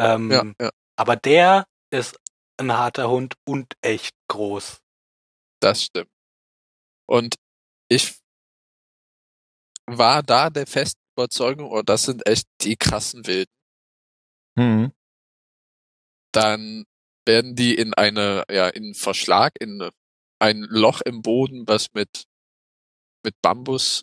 [0.00, 2.16] Ähm, ja, ja, Aber der ist
[2.58, 4.80] ein harter Hund und echt groß.
[5.60, 6.10] das stimmt.
[7.06, 7.36] Und
[7.88, 8.18] ich
[9.86, 13.52] war da der festen Überzeugung, oh, das sind echt die krassen Wilden.
[14.58, 14.92] Hm.
[16.32, 16.84] dann
[17.26, 19.90] werden die in eine, ja, in Verschlag, in
[20.40, 22.24] ein Loch im Boden, was mit,
[23.24, 24.02] mit Bambus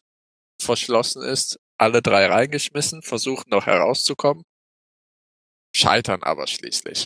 [0.61, 4.43] verschlossen ist, alle drei reingeschmissen, versuchen noch herauszukommen,
[5.75, 7.05] scheitern aber schließlich.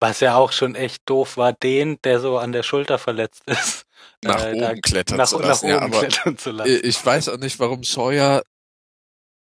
[0.00, 3.84] Was ja auch schon echt doof war, den, der so an der Schulter verletzt ist,
[4.24, 5.72] Nach äh, oben da- klettern nach, zu nach lassen.
[5.72, 6.80] oben ja, klettern zu lassen.
[6.82, 8.42] ich weiß auch nicht, warum Sawyer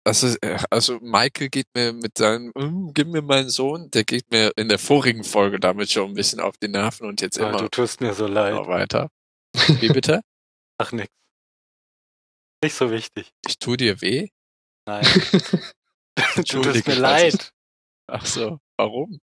[0.06, 4.30] also, äh, also Michael geht mir mit seinem, "Mm, gib mir meinen Sohn, der geht
[4.30, 7.48] mir in der vorigen Folge damit schon ein bisschen auf die Nerven und jetzt Ah,
[7.48, 8.52] immer du tust mir so leid.
[8.52, 9.08] noch weiter.
[9.80, 10.20] Wie bitte?
[10.78, 11.08] Ach nix.
[12.62, 13.30] Nicht so wichtig.
[13.46, 14.28] Ich tu dir weh?
[14.86, 15.04] Nein.
[16.36, 17.50] du tust mir leid.
[18.06, 19.18] Ach so, warum?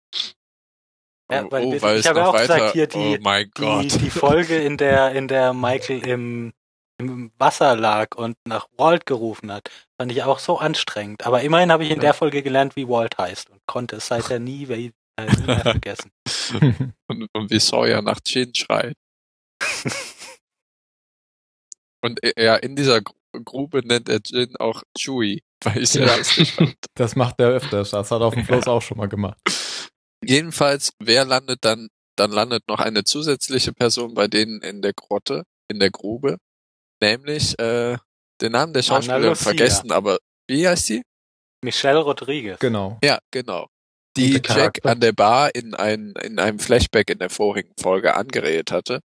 [1.31, 3.23] Ja, oh, weil oh, wir- weil ich habe ja auch weiter, gesagt, hier die- oh
[3.23, 4.01] mein Die, Gott.
[4.01, 6.53] die Folge, in der, in der Michael im,
[7.01, 9.69] im Wasser lag und nach Walt gerufen hat,
[10.01, 11.27] fand ich auch so anstrengend.
[11.27, 12.03] Aber immerhin habe ich in Ja.
[12.03, 14.77] der Folge gelernt, wie Walt heißt und konnte es seither nie, äh,
[15.27, 16.11] nie mehr vergessen.
[17.09, 18.95] und, und wie Sawyer nach Chin schreit.
[22.01, 23.15] Und ja, in dieser Gru-
[23.45, 26.15] Grube nennt er Jin auch Chewie, weil ich sehr Ja.
[26.17, 26.77] lustig fand.
[26.95, 27.91] Das macht er öfters.
[27.91, 29.37] Das hat er auf dem Floß auch schon mal gemacht.
[30.25, 31.89] Jedenfalls, wer landet dann?
[32.17, 36.39] Dann landet noch eine zusätzliche Person bei denen in der Grotte, in der Grube.
[37.01, 37.97] Nämlich, äh,
[38.41, 41.03] den Namen der Schauspielerin vergessen, aber wie heißt sie?
[41.63, 42.59] Michelle Rodriguez.
[42.59, 42.99] Genau.
[43.03, 43.69] Ja, genau.
[44.17, 44.91] Die Jack Charakter.
[44.91, 49.01] an der Bar in, ein, in einem Flashback in der vorigen Folge angeredet hatte.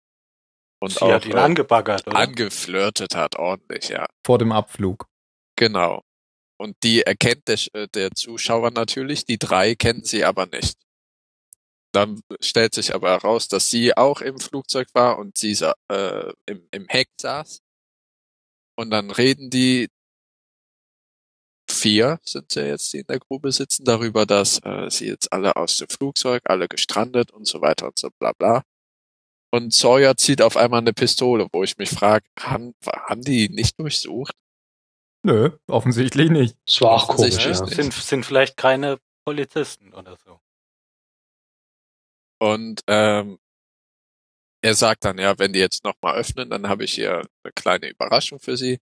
[0.80, 2.16] Und Sie auch hat ihn äh, angebaggert, oder?
[2.16, 4.06] angeflirtet hat, ordentlich, ja.
[4.24, 5.06] Vor dem Abflug.
[5.56, 6.02] Genau.
[6.58, 10.76] Und die erkennt der, äh, der Zuschauer natürlich, die drei kennen sie aber nicht.
[11.94, 15.56] Dann stellt sich aber heraus, dass sie auch im Flugzeug war und sie
[15.88, 17.60] äh, im, im Heck saß.
[18.76, 19.88] Und dann reden die
[21.70, 25.56] vier sind ja jetzt, die in der Grube sitzen, darüber, dass äh, sie jetzt alle
[25.56, 28.62] aus dem Flugzeug, alle gestrandet und so weiter und so bla bla.
[29.50, 33.78] Und Sawyer zieht auf einmal eine Pistole, wo ich mich frage, haben, haben die nicht
[33.78, 34.34] durchsucht?
[35.24, 36.56] Nö, offensichtlich nicht.
[36.66, 37.46] Das war auch komisch.
[37.46, 37.54] Ja.
[37.54, 40.40] sind, sind vielleicht keine Polizisten oder so.
[42.44, 43.38] Und ähm,
[44.62, 47.88] er sagt dann, ja, wenn die jetzt nochmal öffnen, dann habe ich hier eine kleine
[47.88, 48.80] Überraschung für sie.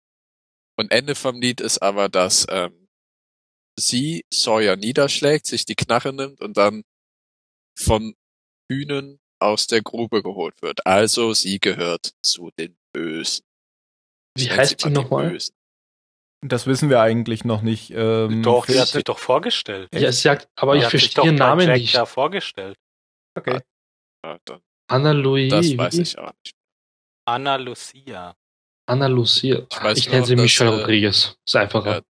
[0.78, 2.90] Und Ende vom Lied ist aber, dass ähm,
[3.80, 6.84] sie Sawyer niederschlägt, sich die Knarre nimmt und dann
[7.80, 8.14] von
[8.70, 10.86] Hühnen aus der Grube geholt wird.
[10.86, 13.46] Also sie gehört zu den Bösen.
[14.38, 15.38] Wie heißt sie nochmal?
[16.42, 17.92] Das wissen wir eigentlich noch nicht.
[17.92, 19.88] Ähm, doch, die hat sich doch vorgestellt.
[19.94, 21.96] Ja, sie sagt, aber Die ich verstehe bei Namen Jack nicht.
[21.96, 22.78] da vorgestellt.
[23.36, 23.62] Okay.
[24.22, 25.50] Dann, Anna Louis.
[25.50, 26.56] das weiß ich auch nicht.
[27.28, 28.36] Anna Lucia.
[28.88, 29.66] Anna Lucia.
[29.72, 31.38] Ich weiß Ich nur, nenne sie dass, Michelle äh, Rodriguez.
[31.46, 31.96] Ist einfacher.
[31.98, 32.02] Ja.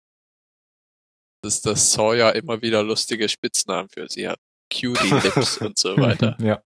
[1.43, 4.39] Dass das Sawyer immer wieder lustige Spitznamen für sie hat.
[4.72, 6.37] Cutie Lips und so weiter.
[6.41, 6.62] ja.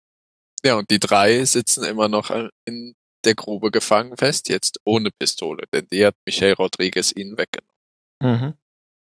[0.65, 2.31] Ja, und die drei sitzen immer noch
[2.65, 7.75] in der Grube gefangen fest, jetzt ohne Pistole, denn die hat Michelle Rodriguez ihnen weggenommen.
[8.21, 8.59] Mhm.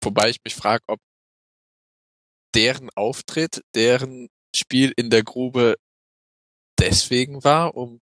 [0.04, 1.00] Wobei ich mich frage, ob
[2.54, 5.76] deren Auftritt, deren Spiel in der Grube
[6.78, 8.00] deswegen war, um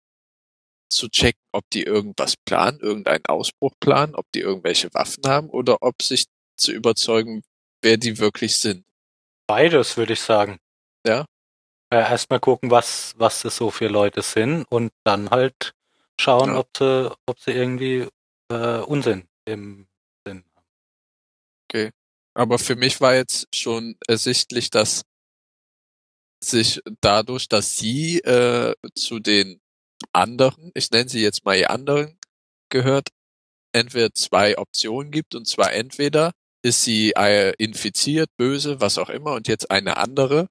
[0.89, 5.77] zu checken, ob die irgendwas planen, irgendeinen Ausbruch planen, ob die irgendwelche Waffen haben oder
[5.81, 6.25] ob sich
[6.57, 7.41] zu überzeugen,
[7.81, 8.85] wer die wirklich sind.
[9.47, 10.57] Beides, würde ich sagen.
[11.05, 11.25] Ja.
[11.91, 15.73] Äh, Erstmal gucken, was, was das so für Leute sind und dann halt
[16.19, 16.59] schauen, Ja.
[16.59, 18.07] ob sie, ob sie irgendwie
[18.51, 19.87] äh, Unsinn im
[20.25, 21.91] Sinn haben.
[22.37, 25.03] Aber für mich war jetzt schon ersichtlich, dass
[26.43, 29.61] sich dadurch, dass sie äh, zu den
[30.13, 32.17] anderen, ich nenne sie jetzt mal die anderen,
[32.69, 33.09] gehört,
[33.73, 35.35] entweder zwei Optionen gibt.
[35.35, 36.31] Und zwar entweder
[36.63, 40.47] ist sie äh, infiziert, böse, was auch immer und jetzt eine andere,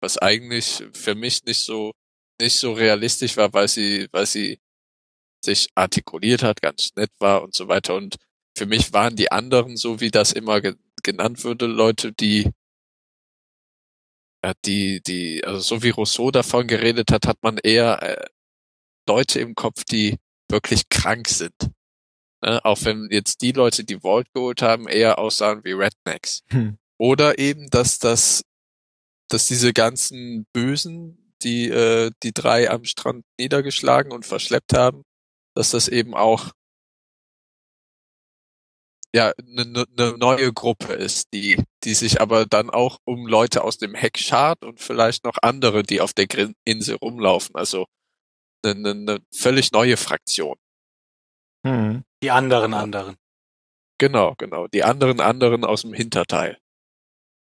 [0.00, 1.92] was eigentlich für mich nicht so
[2.40, 4.58] nicht so realistisch war, weil sie weil sie
[5.44, 7.94] sich artikuliert hat, ganz nett war und so weiter.
[7.94, 8.16] Und
[8.56, 10.74] für mich waren die anderen, so wie das immer ge
[11.04, 12.48] genannt würde, Leute, die
[14.44, 18.26] ja, die, die, also so wie Rousseau davon geredet hat, hat man eher äh,
[19.08, 20.18] Leute im Kopf, die
[20.50, 21.70] wirklich krank sind.
[22.42, 22.64] Ne?
[22.64, 26.42] Auch wenn jetzt die Leute, die Vault geholt haben, eher aussahen wie Rednecks.
[26.50, 26.78] Hm.
[26.98, 28.44] Oder eben, dass das,
[29.28, 35.02] dass diese ganzen Bösen, die äh, die drei am Strand niedergeschlagen und verschleppt haben,
[35.54, 36.52] dass das eben auch
[39.14, 43.64] ja eine ne, ne neue Gruppe ist, die die sich aber dann auch um Leute
[43.64, 47.56] aus dem Heck schart und vielleicht noch andere, die auf der Grin Insel rumlaufen.
[47.56, 47.86] Also
[48.64, 50.56] eine, ne, ne völlig neue Fraktion.
[51.66, 52.04] Hm.
[52.22, 53.16] Die anderen anderen.
[53.98, 54.66] Genau, genau.
[54.68, 56.58] Die anderen anderen aus dem Hinterteil.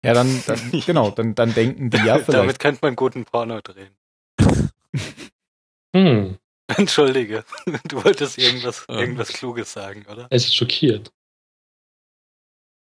[0.04, 2.60] Ja, dann, dann genau, dann, dann denken die ja Damit vielleicht.
[2.60, 3.96] könnte man guten Porno drehen.
[5.96, 6.38] Hm,
[6.68, 7.44] Entschuldige,
[7.86, 9.00] du wolltest irgendwas, Ähm.
[9.00, 10.28] irgendwas Kluges sagen, oder?
[10.30, 11.12] es ist schockiert.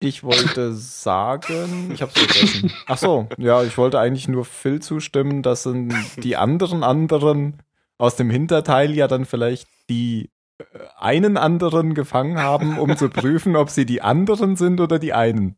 [0.02, 2.72] Ich wollte sagen, ich hab's vergessen.
[2.86, 5.94] Ach so, ja, ich wollte eigentlich nur Phil zustimmen, dass sind
[6.24, 7.62] die anderen anderen
[7.98, 10.64] aus dem Hinterteil ja dann vielleicht die äh,
[10.98, 15.56] einen anderen gefangen haben, um zu prüfen, ob sie die anderen sind oder die einen.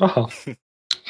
[0.00, 0.28] Aha.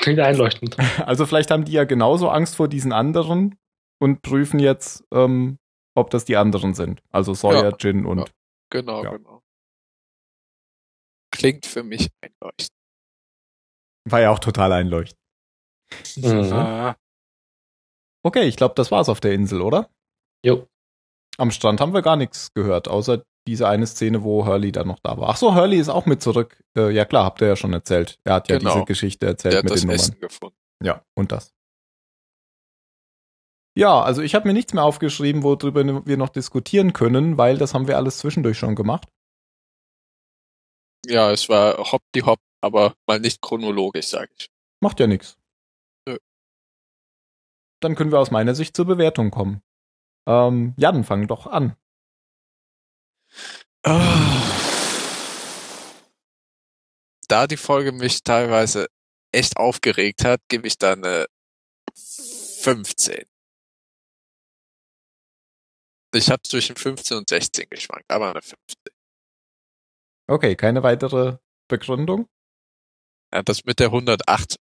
[0.01, 0.77] Klingt einleuchtend.
[1.07, 3.57] Also vielleicht haben die ja genauso Angst vor diesen anderen
[4.01, 5.59] und prüfen jetzt, ähm,
[5.95, 7.03] ob das die anderen sind.
[7.11, 7.77] Also Sawyer, Ja.
[7.79, 8.25] Jin und Ja.
[8.71, 9.11] Genau, Ja.
[9.17, 9.38] genau.
[11.39, 12.77] Klingt für mich einleuchtend.
[14.11, 15.19] war ja auch total einleuchtend.
[16.17, 16.53] Mhm.
[16.53, 16.97] Ah,
[18.27, 19.89] Okay, ich glaube, das war's auf der Insel, oder?
[20.45, 20.67] Jo.
[21.39, 24.99] Am Strand haben wir gar nichts gehört, außer diese eine Szene, wo Hurley dann noch
[25.03, 25.31] da war.
[25.31, 26.61] Ach so, Hurley ist auch mit zurück.
[26.77, 28.19] Äh, ja klar, habt ihr ja schon erzählt.
[28.25, 28.75] Er hat ja Genau.
[28.75, 30.01] diese Geschichte Der erzählt hat mit das den Nummern.
[30.01, 30.57] Essen gefunden.
[30.83, 31.55] Ja, und das.
[33.77, 37.73] Ja, also ich habe mir nichts mehr aufgeschrieben, worüber wir noch diskutieren können, weil das
[37.73, 39.09] haben wir alles zwischendurch schon gemacht.
[41.09, 44.51] Ja, es war hopp die hopp, aber mal nicht chronologisch, sage ich.
[44.81, 45.39] Macht ja nichts.
[47.81, 49.63] Dann können wir aus meiner Sicht zur Bewertung kommen.
[50.27, 51.77] Ähm, Jan, fang doch an.
[57.29, 58.89] Da die Folge mich teilweise
[59.33, 61.27] echt aufgeregt hat, gebe ich da eine
[61.95, 63.25] 15.
[66.15, 68.98] Ich habe zwischen 15 und 16 geschwankt, aber eine 15.
[70.31, 72.29] Okay, keine weitere Begründung?
[73.33, 74.57] Ja, das mit der 108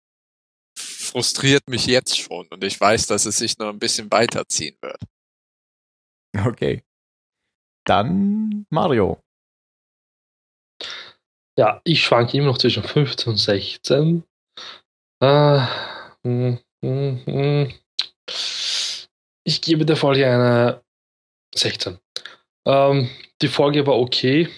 [0.79, 5.01] frustriert mich jetzt schon und ich weiß, dass es sich noch ein bisschen weiterziehen wird.
[6.47, 6.83] Okay.
[7.85, 9.21] Dann Mario.
[11.59, 14.25] Ja, ich schwanke immer noch zwischen 15 und 16.
[15.23, 15.67] Äh,
[16.23, 17.73] hm, hm.
[19.45, 20.85] Ich gebe der Folge eine
[21.55, 21.99] 16.
[22.67, 23.09] Ähm,
[23.41, 24.49] die Folge war okay,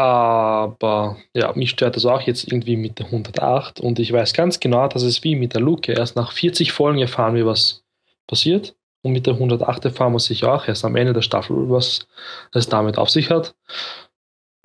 [0.00, 4.58] aber ja, mich stört das auch jetzt irgendwie mit der 108 und ich weiß ganz
[4.58, 7.84] genau, dass es wie mit der Luke erst nach 40 Folgen erfahren wir, was
[8.26, 8.74] passiert.
[9.02, 12.06] Und mit der 108 erfahren wir sich auch erst am Ende der Staffel, was
[12.52, 13.54] es damit auf sich hat.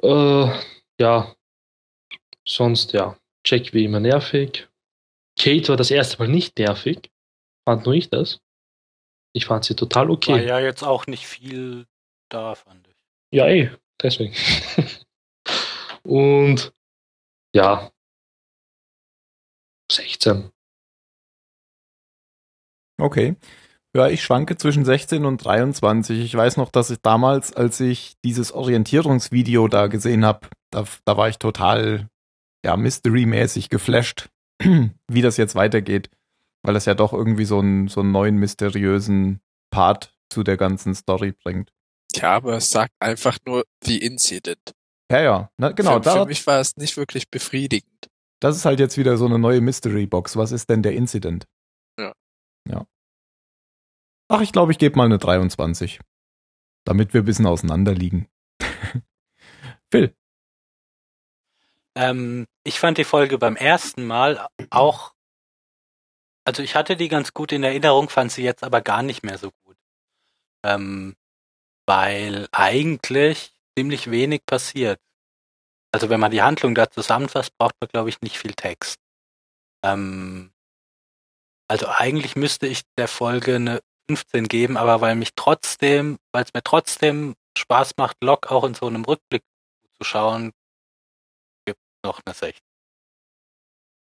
[0.01, 0.47] Äh,
[1.01, 1.35] ja,
[2.45, 4.69] sonst ja, Jack wie immer nervig.
[5.37, 7.11] Kate war das erste Mal nicht nervig.
[7.65, 8.39] Fand nur ich das.
[9.33, 10.47] Ich fand sie total War okay.
[10.47, 11.87] ja jetzt auch nicht viel
[12.29, 12.95] da, fand ich.
[13.31, 13.69] Ja, eh,
[14.01, 14.33] deswegen.
[16.05, 16.73] Und
[17.53, 17.91] ja,
[19.91, 20.51] 16.
[22.99, 23.35] Okay.
[23.95, 26.19] Ja, ich schwanke zwischen 16 und 23.
[26.19, 31.17] Ich weiß noch, dass ich damals, als ich dieses Orientierungsvideo da gesehen habe, da, da
[31.17, 32.09] war ich total,
[32.65, 34.29] ja, Mystery-mäßig geflasht,
[34.61, 36.09] wie das jetzt weitergeht.
[36.63, 39.39] Weil das ja doch irgendwie so einen, so einen neuen mysteriösen
[39.71, 41.71] Part zu der ganzen Story bringt.
[42.15, 44.74] Ja, aber es sagt einfach nur The Incident.
[45.11, 45.95] Ja, ja, na, genau.
[45.95, 48.09] für, Da, für mich war es nicht wirklich befriedigend.
[48.39, 50.35] das ist halt jetzt wieder so eine neue Mystery-Box.
[50.37, 51.45] Was ist denn der Incident?
[51.99, 52.13] Ja.
[52.67, 52.85] Ja.
[54.29, 55.99] Ach, ich glaube, ich gebe mal eine 23.
[56.85, 58.27] Damit wir ein bisschen auseinander liegen.
[59.91, 60.15] Phil.
[61.95, 65.13] Ähm, ich fand die Folge beim ersten Mal auch,
[66.45, 69.37] also ich hatte die ganz gut in Erinnerung, fand sie jetzt aber gar nicht mehr
[69.37, 69.77] so gut.
[70.63, 71.15] Ähm,
[71.87, 74.99] weil eigentlich ziemlich wenig passiert.
[75.91, 78.97] Also wenn man die Handlung da zusammenfasst, braucht man, glaube ich, nicht viel Text.
[79.83, 80.51] Ähm,
[81.69, 86.53] also eigentlich müsste ich der Folge eine 15 geben, aber weil mich trotzdem, weil es
[86.53, 89.43] mir trotzdem Spaß macht, Lok auch in so einem Rückblick
[89.97, 90.51] zu schauen,
[91.65, 92.61] gibt noch eine 16.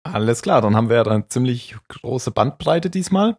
[0.04, 3.38] Alles klar, dann haben wir eine ziemlich große Bandbreite diesmal.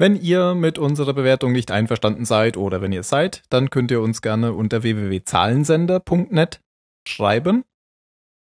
[0.00, 4.00] Wenn ihr mit unserer Bewertung nicht einverstanden seid oder wenn ihr seid, dann könnt ihr
[4.00, 6.62] uns gerne unter www.zahlensender.net
[7.06, 7.64] schreiben.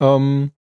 [0.01, 0.53] Ähm,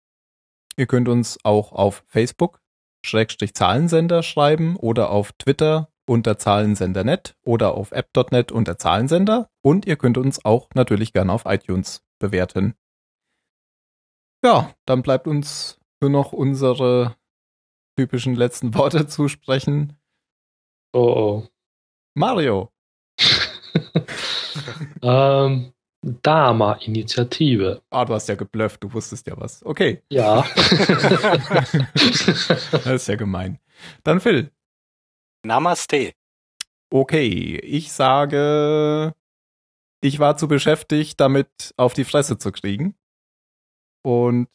[0.74, 2.60] ihr könnt uns auch auf Facebook
[3.06, 9.94] Schrägstrich Zahlensender schreiben oder auf Twitter unter Zahlensender.net oder auf app.net unter Zahlensender und ihr
[9.94, 12.74] könnt uns auch natürlich gerne auf iTunes bewerten.
[14.44, 17.14] Ja, dann bleibt uns nur noch unsere
[17.96, 19.99] typischen letzten Worte zu sprechen.
[20.92, 21.44] Oh
[22.14, 22.72] Mario.
[25.02, 25.02] oh.
[25.02, 25.72] ähm,
[26.02, 27.82] Dama-Initiative.
[27.90, 29.64] Ah, du hast ja geblufft, du wusstest ja was.
[29.64, 30.02] Okay.
[30.08, 30.42] Ja.
[31.94, 33.58] das ist ja gemein.
[34.02, 34.50] Dann Phil.
[35.44, 36.12] Namaste.
[36.92, 39.14] Okay, ich sage,
[40.02, 42.96] ich war zu beschäftigt, damit auf die Fresse zu kriegen.
[44.02, 44.48] Und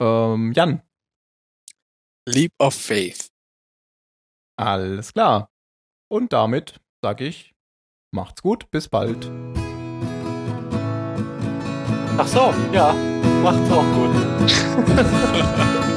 [0.00, 0.82] ähm, Jan.
[2.28, 3.31] Leap of Faith.
[4.56, 5.50] Alles klar.
[6.08, 7.54] Und damit sage ich,
[8.12, 9.30] macht's gut, bis bald.
[12.18, 12.92] Ach so, ja,
[13.42, 14.12] macht's auch gut.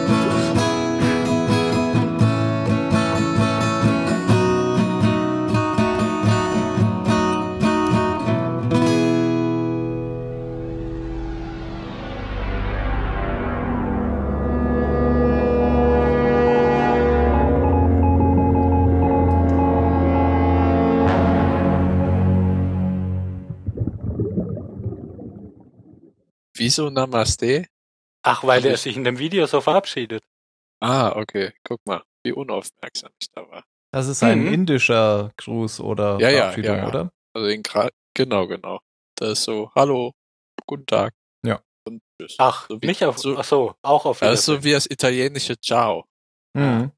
[26.66, 27.68] Wieso Namaste?
[28.24, 30.24] Ach, weil er sich in dem Video so verabschiedet.
[30.82, 31.54] Ah, okay.
[31.64, 33.64] Guck mal, wie unaufmerksam ich da war.
[33.92, 34.54] Das ist ein Mhm.
[34.54, 36.88] indischer Gruß oder Ja, ja, Verabschiedung, ja, ja.
[36.88, 37.12] oder?
[37.36, 38.80] Also den Gra genau, genau.
[39.16, 40.14] Das ist so, hallo,
[40.66, 41.14] guten Tag.
[41.46, 41.62] Ja.
[41.88, 42.36] Und tschüss.
[42.40, 44.88] Ach, So wie- nicht auf, so- ach so, auch auf Das ist so wie das
[44.90, 46.06] italienische Ciao.
[46.54, 46.92] Mhm.